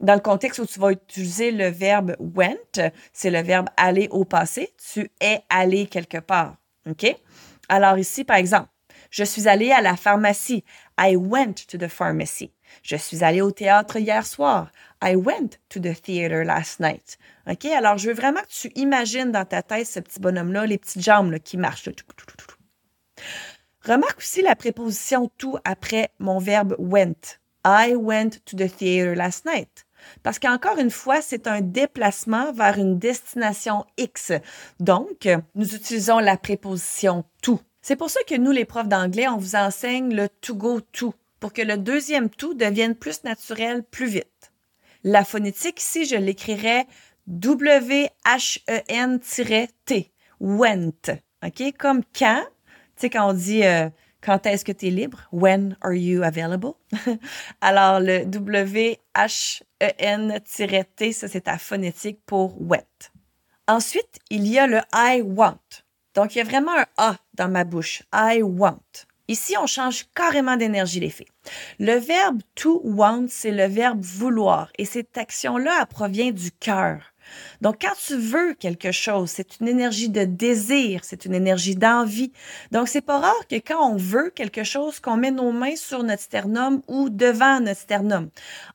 dans 0.01 0.15
le 0.15 0.21
contexte 0.21 0.59
où 0.59 0.67
tu 0.67 0.79
vas 0.79 0.93
utiliser 0.93 1.51
le 1.51 1.69
verbe 1.69 2.15
went, 2.19 2.91
c'est 3.13 3.31
le 3.31 3.43
verbe 3.43 3.69
aller 3.77 4.09
au 4.11 4.25
passé, 4.25 4.73
tu 4.93 5.11
es 5.21 5.41
allé 5.49 5.87
quelque 5.87 6.19
part. 6.19 6.57
OK? 6.89 7.17
Alors 7.69 7.99
ici, 7.99 8.25
par 8.25 8.37
exemple, 8.37 8.69
je 9.11 9.25
suis 9.25 9.49
allé 9.49 9.71
à 9.71 9.81
la 9.81 9.97
pharmacie. 9.97 10.65
I 10.99 11.17
went 11.17 11.55
to 11.69 11.79
the 11.79 11.89
pharmacy. 11.89 12.53
Je 12.83 12.97
suis 12.97 13.25
allé 13.25 13.41
au 13.41 13.51
théâtre 13.51 13.97
hier 13.97 14.27
soir. 14.27 14.71
I 15.03 15.17
went 15.17 15.59
to 15.71 15.81
the 15.81 15.95
theater 15.95 16.45
last 16.45 16.81
night. 16.81 17.19
OK? 17.47 17.65
Alors, 17.67 17.99
je 17.99 18.09
veux 18.09 18.15
vraiment 18.15 18.41
que 18.41 18.53
tu 18.53 18.71
imagines 18.75 19.33
dans 19.33 19.45
ta 19.45 19.63
tête 19.63 19.87
ce 19.87 20.01
petit 20.01 20.21
bonhomme-là, 20.21 20.67
les 20.67 20.79
petites 20.79 21.03
jambes 21.03 21.39
qui 21.39 21.57
marchent. 21.57 21.89
Remarque 23.85 24.19
aussi 24.19 24.43
la 24.43 24.57
préposition 24.57 25.31
to 25.39 25.59
après 25.65 26.11
mon 26.19 26.39
verbe 26.39 26.75
went. 26.79 27.39
I 27.65 27.95
went 27.95 28.45
to 28.45 28.57
the 28.57 28.69
theater 28.69 29.15
last 29.15 29.45
night. 29.47 29.87
Parce 30.23 30.39
qu'encore 30.39 30.79
une 30.79 30.91
fois, 30.91 31.21
c'est 31.23 31.47
un 31.47 31.61
déplacement 31.61 32.53
vers 32.53 32.79
une 32.79 32.99
destination 32.99 33.85
X. 33.97 34.33
Donc, 34.81 35.29
nous 35.55 35.75
utilisons 35.75 36.19
la 36.19 36.37
préposition 36.37 37.25
to. 37.43 37.61
C'est 37.83 37.97
pour 37.97 38.11
ça 38.11 38.21
que 38.27 38.35
nous, 38.35 38.51
les 38.51 38.65
profs 38.65 38.89
d'anglais, 38.89 39.29
on 39.29 39.39
vous 39.39 39.57
enseigne 39.57 40.15
le 40.15 40.29
to 40.29 40.55
go 40.55 40.81
to 40.81 41.15
pour 41.41 41.53
que 41.53 41.63
le 41.63 41.77
deuxième 41.77 42.31
to 42.31 42.55
devienne 42.55 42.95
plus 42.95 43.25
naturel 43.25 43.83
plus 43.83 44.07
vite. 44.07 44.53
La 45.05 45.25
phonétique 45.25 45.81
ici, 45.81 46.05
je 46.05 46.17
l'écrirais 46.17 46.87
W-H-E-N-T, 47.29 48.11
went. 50.41 50.91
OK? 51.45 51.63
Comme 51.79 52.03
quand, 52.19 52.43
tu 52.43 53.03
sais, 53.03 53.11
quand 53.11 53.31
on 53.31 53.33
dit 53.33 53.65
euh, 53.65 53.89
quand 54.21 54.47
est-ce 54.47 54.65
que 54.65 54.73
tu 54.73 54.87
es 54.89 54.91
libre? 54.91 55.29
When 55.33 55.77
are 55.81 55.95
you 55.95 56.23
available? 56.23 56.75
Alors, 57.61 58.01
le 58.01 58.25
W-H-E-N-T, 58.25 59.03
ça, 61.13 61.29
c'est 61.29 61.43
ta 61.43 61.59
phonétique 61.59 62.21
pour 62.27 62.61
wet. 62.61 63.11
Ensuite, 63.67 64.19
il 64.31 64.47
y 64.47 64.59
a 64.59 64.67
le 64.67 64.81
I 64.95 65.23
want. 65.23 65.59
Donc, 66.15 66.35
il 66.35 66.39
y 66.39 66.41
a 66.41 66.45
vraiment 66.45 66.77
un 66.77 66.87
A 66.97 67.17
dans 67.35 67.49
ma 67.49 67.65
bouche. 67.65 68.03
I 68.13 68.43
want. 68.43 68.83
Ici, 69.29 69.57
on 69.59 69.67
change 69.67 70.07
carrément 70.15 70.57
d'énergie, 70.57 71.01
les 71.01 71.11
filles. 71.11 71.27
Le 71.79 71.93
verbe 71.99 72.41
to 72.55 72.81
want, 72.83 73.27
c'est 73.29 73.51
le 73.51 73.67
verbe 73.67 74.01
vouloir. 74.03 74.73
Et 74.79 74.87
cette 74.87 75.19
action-là, 75.19 75.85
provient 75.87 76.31
du 76.31 76.51
cœur. 76.51 77.13
Donc, 77.61 77.79
quand 77.81 77.95
tu 78.07 78.17
veux 78.17 78.55
quelque 78.55 78.93
chose, 78.93 79.31
c'est 79.31 79.61
une 79.61 79.69
énergie 79.69 80.09
de 80.09 80.25
désir, 80.25 81.01
c'est 81.05 81.25
une 81.25 81.35
énergie 81.35 81.77
d'envie. 81.77 82.33
Donc, 82.73 82.89
c'est 82.89 83.01
pas 83.01 83.19
rare 83.19 83.47
que 83.49 83.57
quand 83.57 83.81
on 83.91 83.97
veut 83.97 84.31
quelque 84.35 84.65
chose, 84.65 85.01
qu'on 85.01 85.17
met 85.17 85.31
nos 85.31 85.53
mains 85.53 85.77
sur 85.77 86.03
notre 86.03 86.23
sternum 86.23 86.83
ou 86.89 87.09
devant 87.11 87.61
notre 87.61 87.81
sternum. 87.81 88.31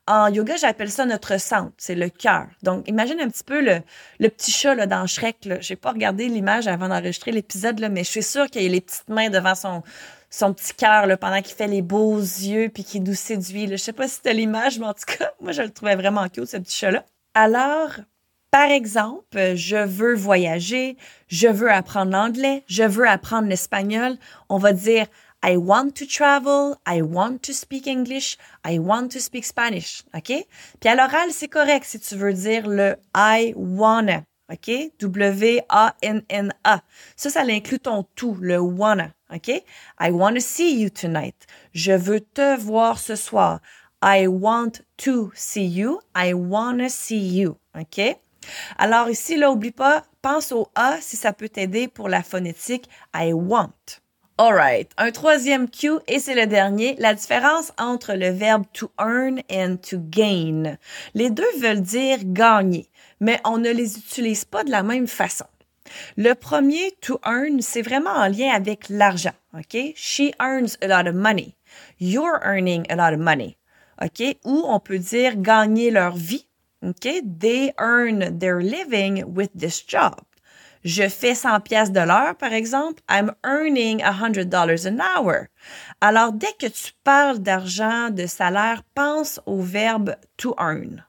En 0.06 0.28
yoga, 0.28 0.56
j'appelle 0.56 0.90
ça 0.90 1.06
notre 1.06 1.40
centre, 1.40 1.72
c'est 1.78 1.94
le 1.94 2.08
cœur. 2.08 2.46
Donc, 2.62 2.88
imagine 2.88 3.20
un 3.20 3.28
petit 3.28 3.44
peu 3.44 3.60
le, 3.60 3.80
le 4.20 4.28
petit 4.28 4.50
chat 4.50 4.74
là, 4.74 4.86
dans 4.86 5.06
Shrek. 5.06 5.36
Je 5.60 5.72
n'ai 5.72 5.76
pas 5.76 5.92
regardé 5.92 6.28
l'image 6.28 6.68
avant 6.68 6.88
d'enregistrer 6.88 7.32
l'épisode, 7.32 7.80
mais 7.90 8.04
je 8.04 8.10
suis 8.10 8.22
sûre 8.22 8.46
qu'il 8.46 8.64
a 8.64 8.68
les 8.68 8.80
petites 8.80 9.08
mains 9.08 9.30
devant 9.30 9.54
son 9.54 9.82
son 10.34 10.52
petit 10.52 10.74
cœur 10.74 11.06
pendant 11.18 11.40
qu'il 11.42 11.54
fait 11.54 11.68
les 11.68 11.82
beaux 11.82 12.18
yeux 12.18 12.68
puis 12.68 12.82
qu'il 12.82 13.04
nous 13.04 13.14
séduit. 13.14 13.66
Là. 13.66 13.76
Je 13.76 13.82
sais 13.82 13.92
pas 13.92 14.08
si 14.08 14.16
c'était 14.16 14.34
l'image, 14.34 14.78
mais 14.80 14.86
en 14.86 14.94
tout 14.94 15.04
cas, 15.06 15.30
moi, 15.40 15.52
je 15.52 15.62
le 15.62 15.70
trouvais 15.70 15.94
vraiment 15.94 16.28
cute, 16.28 16.46
ce 16.46 16.56
petit 16.56 16.76
chat-là. 16.76 17.04
Alors, 17.34 17.90
par 18.54 18.70
exemple, 18.70 19.56
je 19.56 19.84
veux 19.84 20.14
voyager, 20.14 20.96
je 21.26 21.48
veux 21.48 21.72
apprendre 21.72 22.12
l'anglais, 22.12 22.62
je 22.68 22.84
veux 22.84 23.08
apprendre 23.08 23.48
l'espagnol. 23.48 24.16
On 24.48 24.58
va 24.58 24.72
dire 24.72 25.08
I 25.44 25.56
want 25.56 25.90
to 25.96 26.06
travel, 26.06 26.76
I 26.86 27.02
want 27.02 27.38
to 27.38 27.52
speak 27.52 27.88
English, 27.88 28.38
I 28.64 28.78
want 28.78 29.08
to 29.08 29.18
speak 29.18 29.44
Spanish. 29.44 30.04
OK? 30.14 30.32
Puis 30.78 30.88
à 30.88 30.94
l'oral, 30.94 31.32
c'est 31.32 31.48
correct 31.48 31.84
si 31.84 31.98
tu 31.98 32.14
veux 32.14 32.32
dire 32.32 32.68
le 32.68 32.94
I 33.16 33.54
wanna. 33.56 34.22
OK? 34.48 34.70
W-A-N-N-A. 35.00 36.80
Ça, 37.16 37.30
ça 37.30 37.40
inclut 37.40 37.80
ton 37.80 38.04
tout, 38.14 38.36
le 38.40 38.60
wanna. 38.60 39.10
OK? 39.34 39.48
I 39.48 40.10
want 40.12 40.34
to 40.34 40.40
see 40.40 40.80
you 40.80 40.90
tonight. 40.90 41.48
Je 41.72 41.90
veux 41.90 42.20
te 42.20 42.56
voir 42.56 43.00
ce 43.00 43.16
soir. 43.16 43.58
I 44.00 44.28
want 44.28 44.82
to 44.98 45.32
see 45.34 45.66
you. 45.66 45.98
I 46.14 46.34
wanna 46.34 46.88
see 46.88 47.18
you. 47.18 47.56
OK? 47.76 48.16
Alors 48.78 49.08
ici, 49.08 49.36
là, 49.36 49.50
oublie 49.50 49.70
pas, 49.70 50.04
pense 50.22 50.52
au 50.52 50.68
A 50.74 50.98
si 51.00 51.16
ça 51.16 51.32
peut 51.32 51.48
t'aider 51.48 51.88
pour 51.88 52.08
la 52.08 52.22
phonétique 52.22 52.88
I 53.14 53.32
want. 53.32 53.72
Alright, 54.36 54.90
un 54.96 55.12
troisième 55.12 55.70
cue 55.70 56.00
et 56.08 56.18
c'est 56.18 56.34
le 56.34 56.46
dernier, 56.46 56.96
la 56.98 57.14
différence 57.14 57.72
entre 57.78 58.14
le 58.14 58.30
verbe 58.30 58.64
to 58.72 58.90
earn 58.98 59.40
and 59.48 59.76
to 59.88 59.98
gain. 59.98 60.76
Les 61.14 61.30
deux 61.30 61.44
veulent 61.60 61.82
dire 61.82 62.18
gagner, 62.24 62.88
mais 63.20 63.40
on 63.44 63.58
ne 63.58 63.70
les 63.70 63.96
utilise 63.96 64.44
pas 64.44 64.64
de 64.64 64.72
la 64.72 64.82
même 64.82 65.06
façon. 65.06 65.46
Le 66.16 66.34
premier, 66.34 66.92
to 67.00 67.20
earn, 67.24 67.60
c'est 67.60 67.82
vraiment 67.82 68.10
en 68.10 68.26
lien 68.26 68.50
avec 68.52 68.88
l'argent, 68.88 69.34
OK? 69.56 69.76
She 69.94 70.32
earns 70.40 70.76
a 70.82 70.88
lot 70.88 71.08
of 71.08 71.14
money. 71.14 71.54
You're 72.00 72.40
earning 72.42 72.90
a 72.90 72.96
lot 72.96 73.14
of 73.14 73.20
money. 73.20 73.56
OK? 74.02 74.36
Ou 74.44 74.64
on 74.66 74.80
peut 74.80 74.98
dire 74.98 75.36
gagner 75.36 75.90
leur 75.90 76.16
vie. 76.16 76.48
OK? 76.84 77.22
They 77.22 77.72
earn 77.78 78.38
their 78.38 78.60
living 78.60 79.34
with 79.34 79.50
this 79.54 79.82
job. 79.82 80.24
Je 80.84 81.08
fais 81.08 81.34
100 81.34 81.60
pièces 81.60 81.92
de 81.92 82.00
l'heure, 82.00 82.36
par 82.36 82.52
exemple. 82.52 83.02
I'm 83.08 83.32
earning 83.42 84.00
$100 84.00 84.86
an 84.86 85.00
hour. 85.00 85.48
Alors, 86.02 86.32
dès 86.32 86.52
que 86.58 86.66
tu 86.66 86.92
parles 87.02 87.38
d'argent, 87.38 88.10
de 88.10 88.26
salaire, 88.26 88.82
pense 88.94 89.40
au 89.46 89.62
verbe 89.62 90.14
to 90.36 90.54
earn. 90.58 91.02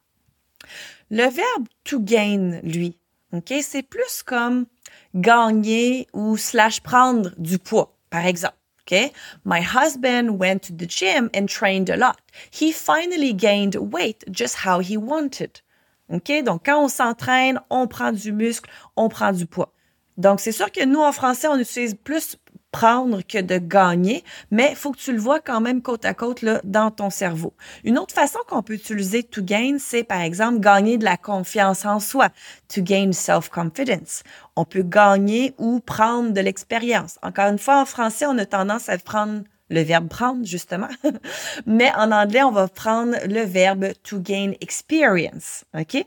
Le 1.12 1.30
verbe 1.30 1.68
to 1.84 2.00
gain, 2.00 2.62
lui, 2.64 2.98
OK, 3.34 3.54
c'est 3.62 3.84
plus 3.84 4.24
comme 4.24 4.66
gagner 5.14 6.08
ou 6.14 6.38
slash 6.38 6.80
prendre 6.80 7.32
du 7.38 7.60
poids, 7.60 7.98
par 8.10 8.26
exemple. 8.26 8.56
OK? 8.88 9.12
My 9.44 9.62
husband 9.62 10.40
went 10.40 10.64
to 10.64 10.74
the 10.74 10.88
gym 10.88 11.30
and 11.34 11.48
trained 11.48 11.90
a 11.90 11.98
lot. 11.98 12.22
He 12.50 12.72
finally 12.72 13.34
gained 13.34 13.76
weight 13.76 14.24
just 14.32 14.58
how 14.64 14.80
he 14.80 14.96
wanted. 14.96 15.62
OK? 16.10 16.32
Donc, 16.44 16.66
quand 16.66 16.84
on 16.84 16.88
s'entraîne, 16.88 17.60
on 17.70 17.88
prend 17.88 18.12
du 18.12 18.32
muscle, 18.32 18.70
on 18.96 19.10
prend 19.10 19.32
du 19.32 19.46
poids. 19.46 19.74
Donc, 20.18 20.40
c'est 20.40 20.52
sûr 20.52 20.72
que 20.72 20.86
nous, 20.86 21.02
en 21.02 21.12
français, 21.12 21.48
on 21.48 21.58
utilise 21.58 21.96
plus 21.96 22.38
prendre 22.72 23.22
que 23.22 23.40
de 23.40 23.58
gagner, 23.58 24.22
mais 24.52 24.68
il 24.72 24.76
faut 24.76 24.92
que 24.92 24.98
tu 24.98 25.14
le 25.14 25.18
vois 25.18 25.40
quand 25.40 25.62
même 25.62 25.82
côte 25.82 26.04
à 26.04 26.14
côte 26.14 26.44
dans 26.66 26.92
ton 26.92 27.10
cerveau. 27.10 27.54
Une 27.86 27.98
autre 27.98 28.14
façon 28.14 28.40
qu'on 28.50 28.64
peut 28.64 28.74
utiliser 28.74 29.24
to 29.24 29.42
gain, 29.42 29.78
c'est 29.80 30.04
par 30.04 30.20
exemple 30.20 30.60
gagner 30.60 30.98
de 30.98 31.06
la 31.06 31.16
confiance 31.16 31.86
en 31.86 32.02
soi, 32.02 32.28
to 32.68 32.82
gain 32.82 33.14
self-confidence. 33.14 34.24
On 34.58 34.66
peut 34.66 34.84
gagner 34.84 35.54
ou 35.58 35.80
prendre 35.80 36.32
de 36.32 36.42
l'expérience. 36.42 37.18
Encore 37.22 37.48
une 37.48 37.60
fois, 37.60 37.80
en 37.80 37.86
français, 37.86 38.26
on 38.26 38.38
a 38.38 38.46
tendance 38.46 38.90
à 38.90 38.98
prendre 38.98 39.44
le 39.70 39.82
verbe 39.82 40.08
prendre, 40.08 40.46
justement. 40.46 40.90
Mais 41.66 41.92
en 41.96 42.12
anglais, 42.12 42.44
on 42.44 42.52
va 42.52 42.68
prendre 42.68 43.16
le 43.28 43.42
verbe 43.42 43.94
to 44.04 44.20
gain 44.20 44.54
experience. 44.62 45.66
OK? 45.78 46.06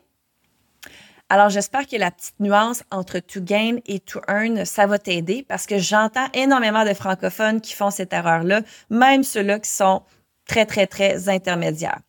Alors, 1.31 1.51
j'espère 1.51 1.87
que 1.87 1.97
la 1.97 2.11
petite 2.11 2.41
nuance 2.41 2.83
entre 2.91 3.19
to 3.19 3.41
gain 3.43 3.77
et 3.87 4.01
to 4.01 4.21
earn, 4.29 4.65
ça 4.65 4.87
va 4.87 4.99
t'aider 4.99 5.45
parce 5.47 5.67
que 5.67 5.79
j'entends 5.79 6.27
énormément 6.33 6.87
de 6.87 6.95
francophones 6.95 7.61
qui 7.61 7.75
font 7.75 7.91
cette 7.91 8.15
erreur-là, 8.15 8.63
même 8.89 9.23
ceux-là 9.23 9.59
qui 9.59 9.69
sont 9.69 10.03
très, 10.47 10.65
très, 10.65 10.87
très 10.87 11.29
intermédiaires. 11.29 12.01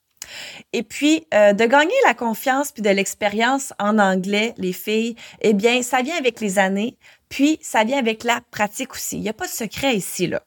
Et 0.72 0.84
puis, 0.84 1.26
euh, 1.34 1.52
de 1.54 1.66
gagner 1.66 1.92
la 2.06 2.14
confiance 2.14 2.72
puis 2.72 2.82
de 2.82 2.90
l'expérience 2.90 3.74
en 3.80 4.00
anglais, 4.00 4.54
les 4.58 4.74
filles, 4.74 5.16
eh 5.42 5.54
bien, 5.54 5.82
ça 5.82 6.02
vient 6.02 6.16
avec 6.16 6.40
les 6.40 6.60
années, 6.60 6.98
puis 7.28 7.60
ça 7.62 7.84
vient 7.84 7.98
avec 7.98 8.24
la 8.24 8.40
pratique 8.52 8.94
aussi. 8.94 9.18
Il 9.18 9.22
n'y 9.22 9.30
a 9.30 9.34
pas 9.34 9.48
de 9.48 9.52
secret 9.52 9.96
ici, 9.96 10.28
là. 10.28 10.42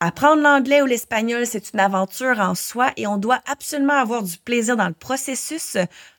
Apprendre 0.00 0.42
l'anglais 0.42 0.82
ou 0.82 0.86
l'espagnol, 0.86 1.46
c'est 1.46 1.72
une 1.72 1.80
aventure 1.80 2.40
en 2.40 2.54
soi 2.54 2.90
et 2.96 3.06
on 3.06 3.16
doit 3.16 3.40
absolument 3.50 3.98
avoir 3.98 4.22
du 4.22 4.36
plaisir 4.38 4.76
dans 4.76 4.88
le 4.88 4.94
processus. 4.94 5.76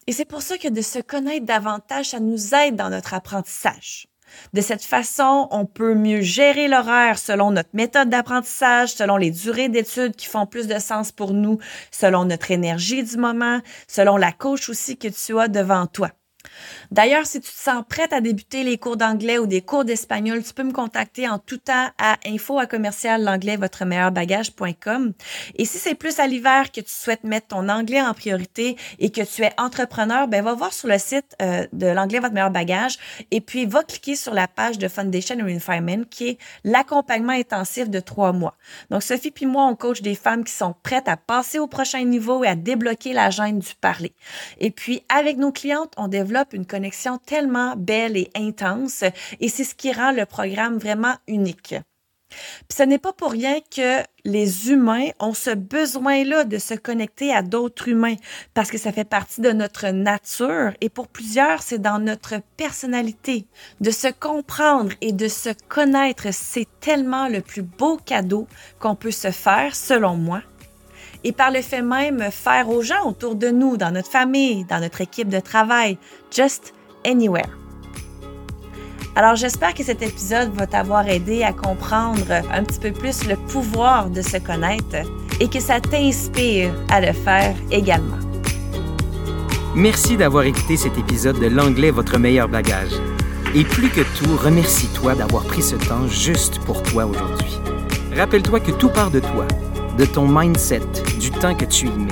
Et 0.08 0.12
c'est 0.12 0.26
pour 0.26 0.42
ça 0.42 0.58
que 0.58 0.68
de 0.68 0.82
se 0.82 1.00
connaître 1.00 1.46
davantage, 1.46 2.10
ça 2.10 2.20
nous 2.20 2.54
aide 2.56 2.76
dans 2.76 2.90
notre 2.90 3.14
apprentissage. 3.14 4.08
De 4.54 4.62
cette 4.62 4.84
façon, 4.84 5.48
on 5.52 5.66
peut 5.66 5.94
mieux 5.94 6.22
gérer 6.22 6.68
l'horaire 6.68 7.20
selon 7.20 7.52
notre 7.52 7.70
méthode 7.74 8.10
d'apprentissage, 8.10 8.94
selon 8.94 9.18
les 9.18 9.32
durées 9.32 9.70
d'études 9.70 10.16
qui 10.16 10.28
font 10.28 10.46
plus 10.46 10.68
de 10.68 10.80
sens 10.80 11.12
pour 11.12 11.34
nous, 11.34 11.60
selon 11.92 12.26
notre 12.26 12.52
énergie 12.52 13.04
du 13.04 13.18
moment, 13.18 13.60
selon 13.88 14.18
la 14.18 14.32
coach 14.32 14.70
aussi 14.70 14.98
que 14.98 15.08
tu 15.08 15.40
as 15.40 15.48
devant 15.48 15.88
toi. 15.88 16.10
D'ailleurs, 16.92 17.26
si 17.26 17.40
tu 17.42 17.52
te 17.52 17.58
sens 17.58 17.84
prête 17.88 18.14
à 18.14 18.22
débuter 18.22 18.64
les 18.64 18.78
cours 18.78 18.98
d'anglais 18.98 19.38
ou 19.40 19.48
des 19.48 19.62
cours 19.62 19.86
d'espagnol, 19.86 20.44
tu 20.44 20.54
peux 20.54 20.64
me 20.64 20.72
contacter 20.72 21.28
en 21.28 21.40
tout 21.40 21.58
temps 21.58 21.90
à 21.98 22.18
info 22.26 22.60
à 22.60 22.68
bagage.com. 24.12 25.14
Et 25.56 25.66
si 25.66 25.78
c'est 25.78 25.96
plus 25.96 26.20
à 26.20 26.28
l'hiver 26.28 26.72
que 26.72 26.82
tu 26.82 26.92
souhaites 26.92 27.24
mettre 27.24 27.48
ton 27.48 27.70
anglais 27.70 28.02
en 28.02 28.14
priorité 28.14 28.78
et 29.00 29.10
que 29.12 29.22
tu 29.22 29.44
es 29.44 29.52
entrepreneur, 29.58 30.28
ben 30.28 30.44
va 30.44 30.54
voir 30.54 30.74
sur 30.74 30.88
le 30.88 30.98
site 30.98 31.36
euh, 31.42 31.66
de 31.74 31.88
l'anglais 31.88 32.20
votre 32.20 32.34
meilleur 32.34 32.52
bagage 32.52 32.98
et 33.32 33.42
puis 33.42 33.66
va 33.66 33.84
cliquer 33.84 34.16
sur 34.16 34.34
la 34.34 34.48
page 34.48 34.78
de 34.78 34.88
Foundation 34.88 35.38
Refinement 35.38 36.04
qui 36.10 36.30
est 36.30 36.38
l'accompagnement 36.64 37.34
intensif 37.34 37.90
de 37.90 38.00
trois 38.00 38.34
mois. 38.34 38.56
Donc 38.90 39.04
Sophie 39.04 39.32
puis 39.32 39.46
moi, 39.46 39.66
on 39.66 39.76
coach 39.76 40.02
des 40.02 40.16
femmes 40.16 40.44
qui 40.44 40.54
sont 40.54 40.76
prêtes 40.84 41.08
à 41.08 41.18
passer 41.18 41.60
au 41.60 41.68
prochain 41.68 42.04
niveau 42.04 42.44
et 42.44 42.48
à 42.48 42.56
débloquer 42.56 43.14
la 43.14 43.30
gêne 43.30 43.60
du 43.60 43.76
parler. 43.80 44.14
Et 44.60 44.72
puis 44.72 45.04
avec 45.10 45.38
nos 45.38 45.52
clientes, 45.52 45.94
on 45.98 46.08
développe 46.08 46.43
une 46.52 46.66
connexion 46.66 47.18
tellement 47.18 47.76
belle 47.78 48.18
et 48.18 48.30
intense 48.36 49.04
et 49.40 49.50
c'est 49.50 49.64
ce 49.64 49.76
qui 49.76 49.94
rend 49.94 50.12
le 50.12 50.26
programme 50.26 50.78
vraiment 50.78 51.16
unique. 51.28 51.76
Puis 52.68 52.78
ce 52.78 52.84
n'est 52.84 52.98
pas 52.98 53.14
pour 53.14 53.32
rien 53.32 53.60
que 53.76 54.04
les 54.26 54.72
humains 54.72 55.10
ont 55.20 55.34
ce 55.34 55.52
besoin-là 55.52 56.46
de 56.46 56.58
se 56.58 56.74
connecter 56.74 57.34
à 57.34 57.42
d'autres 57.42 57.90
humains 57.90 58.16
parce 58.54 58.72
que 58.72 58.78
ça 58.78 58.92
fait 58.92 59.04
partie 59.04 59.42
de 59.42 59.52
notre 59.52 59.88
nature 59.90 60.72
et 60.82 60.90
pour 60.90 61.08
plusieurs, 61.08 61.62
c'est 61.62 61.80
dans 61.80 62.00
notre 62.00 62.36
personnalité. 62.58 63.46
De 63.82 63.92
se 63.92 64.08
comprendre 64.08 64.92
et 65.02 65.12
de 65.12 65.28
se 65.28 65.50
connaître, 65.68 66.28
c'est 66.32 66.68
tellement 66.80 67.28
le 67.28 67.42
plus 67.42 67.64
beau 67.64 67.98
cadeau 67.98 68.48
qu'on 68.80 68.96
peut 68.96 69.12
se 69.12 69.32
faire, 69.32 69.76
selon 69.76 70.16
moi 70.16 70.42
et 71.24 71.32
par 71.32 71.52
le 71.52 71.62
fait 71.62 71.82
même 71.82 72.32
faire 72.32 72.70
aux 72.70 72.82
gens 72.82 73.08
autour 73.08 73.36
de 73.36 73.50
nous, 73.50 73.78
dans 73.78 73.92
notre 73.92 74.10
famille, 74.10 74.66
dans 74.66 74.80
notre 74.80 75.02
équipe 75.02 75.30
de 75.30 75.40
travail, 75.40 75.98
just 76.32 76.74
anywhere. 77.06 77.50
Alors 79.16 79.36
j'espère 79.36 79.76
que 79.76 79.84
cet 79.84 80.02
épisode 80.02 80.52
va 80.54 80.66
t'avoir 80.66 81.08
aidé 81.08 81.44
à 81.44 81.54
comprendre 81.54 82.42
un 82.52 82.64
petit 82.64 82.80
peu 82.80 82.92
plus 82.92 83.28
le 83.28 83.36
pouvoir 83.36 84.10
de 84.10 84.22
se 84.24 84.38
connaître 84.38 85.08
et 85.40 85.48
que 85.48 85.60
ça 85.60 85.80
t'inspire 85.80 86.74
à 86.90 87.00
le 87.00 87.14
faire 87.14 87.56
également. 87.72 88.18
Merci 89.76 90.18
d'avoir 90.18 90.44
écouté 90.44 90.78
cet 90.78 90.98
épisode 90.98 91.40
de 91.40 91.48
L'anglais, 91.48 91.92
votre 91.92 92.18
meilleur 92.18 92.48
bagage. 92.48 92.92
Et 93.56 93.64
plus 93.64 93.90
que 93.90 94.02
tout, 94.18 94.36
remercie-toi 94.36 95.16
d'avoir 95.16 95.44
pris 95.44 95.62
ce 95.62 95.76
temps 95.76 96.08
juste 96.08 96.60
pour 96.60 96.82
toi 96.82 97.06
aujourd'hui. 97.06 97.60
Rappelle-toi 98.16 98.60
que 98.60 98.72
tout 98.72 98.90
part 98.90 99.12
de 99.12 99.20
toi 99.20 99.48
de 99.98 100.06
ton 100.06 100.28
mindset, 100.28 100.82
du 101.20 101.32
temps 101.32 101.56
que 101.56 101.66
tu 101.66 101.88
y 101.88 101.92
mets. 101.92 102.12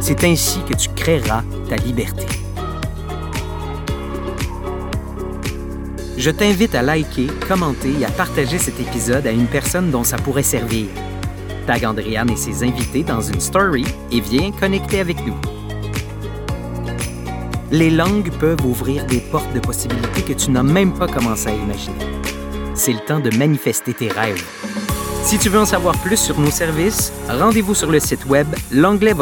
C'est 0.00 0.24
ainsi 0.24 0.60
que 0.68 0.74
tu 0.74 0.88
créeras 0.90 1.42
ta 1.68 1.76
liberté. 1.76 2.26
Je 6.16 6.30
t'invite 6.30 6.74
à 6.74 6.82
liker, 6.82 7.26
commenter 7.46 7.92
et 8.00 8.04
à 8.04 8.10
partager 8.10 8.58
cet 8.58 8.80
épisode 8.80 9.26
à 9.26 9.32
une 9.32 9.46
personne 9.46 9.90
dont 9.90 10.04
ça 10.04 10.16
pourrait 10.16 10.42
servir. 10.42 10.86
Tag 11.66 11.84
Andréane 11.84 12.30
et 12.30 12.36
ses 12.36 12.62
invités 12.62 13.02
dans 13.02 13.20
une 13.20 13.40
story 13.40 13.84
et 14.10 14.20
viens 14.20 14.50
connecter 14.52 15.00
avec 15.00 15.18
nous. 15.26 15.36
Les 17.70 17.90
langues 17.90 18.30
peuvent 18.38 18.64
ouvrir 18.64 19.04
des 19.06 19.20
portes 19.20 19.52
de 19.52 19.60
possibilités 19.60 20.22
que 20.22 20.32
tu 20.32 20.50
n'as 20.52 20.62
même 20.62 20.94
pas 20.94 21.08
commencé 21.08 21.48
à 21.48 21.54
imaginer. 21.54 21.98
C'est 22.74 22.92
le 22.92 23.00
temps 23.00 23.20
de 23.20 23.36
manifester 23.36 23.92
tes 23.92 24.08
rêves. 24.08 24.44
Si 25.26 25.40
tu 25.40 25.48
veux 25.48 25.58
en 25.58 25.66
savoir 25.66 25.98
plus 25.98 26.18
sur 26.18 26.38
nos 26.38 26.52
services, 26.52 27.12
rendez-vous 27.28 27.74
sur 27.74 27.90
le 27.90 27.98
site 27.98 28.26
web 28.26 28.46
l'anglais. 28.70 29.12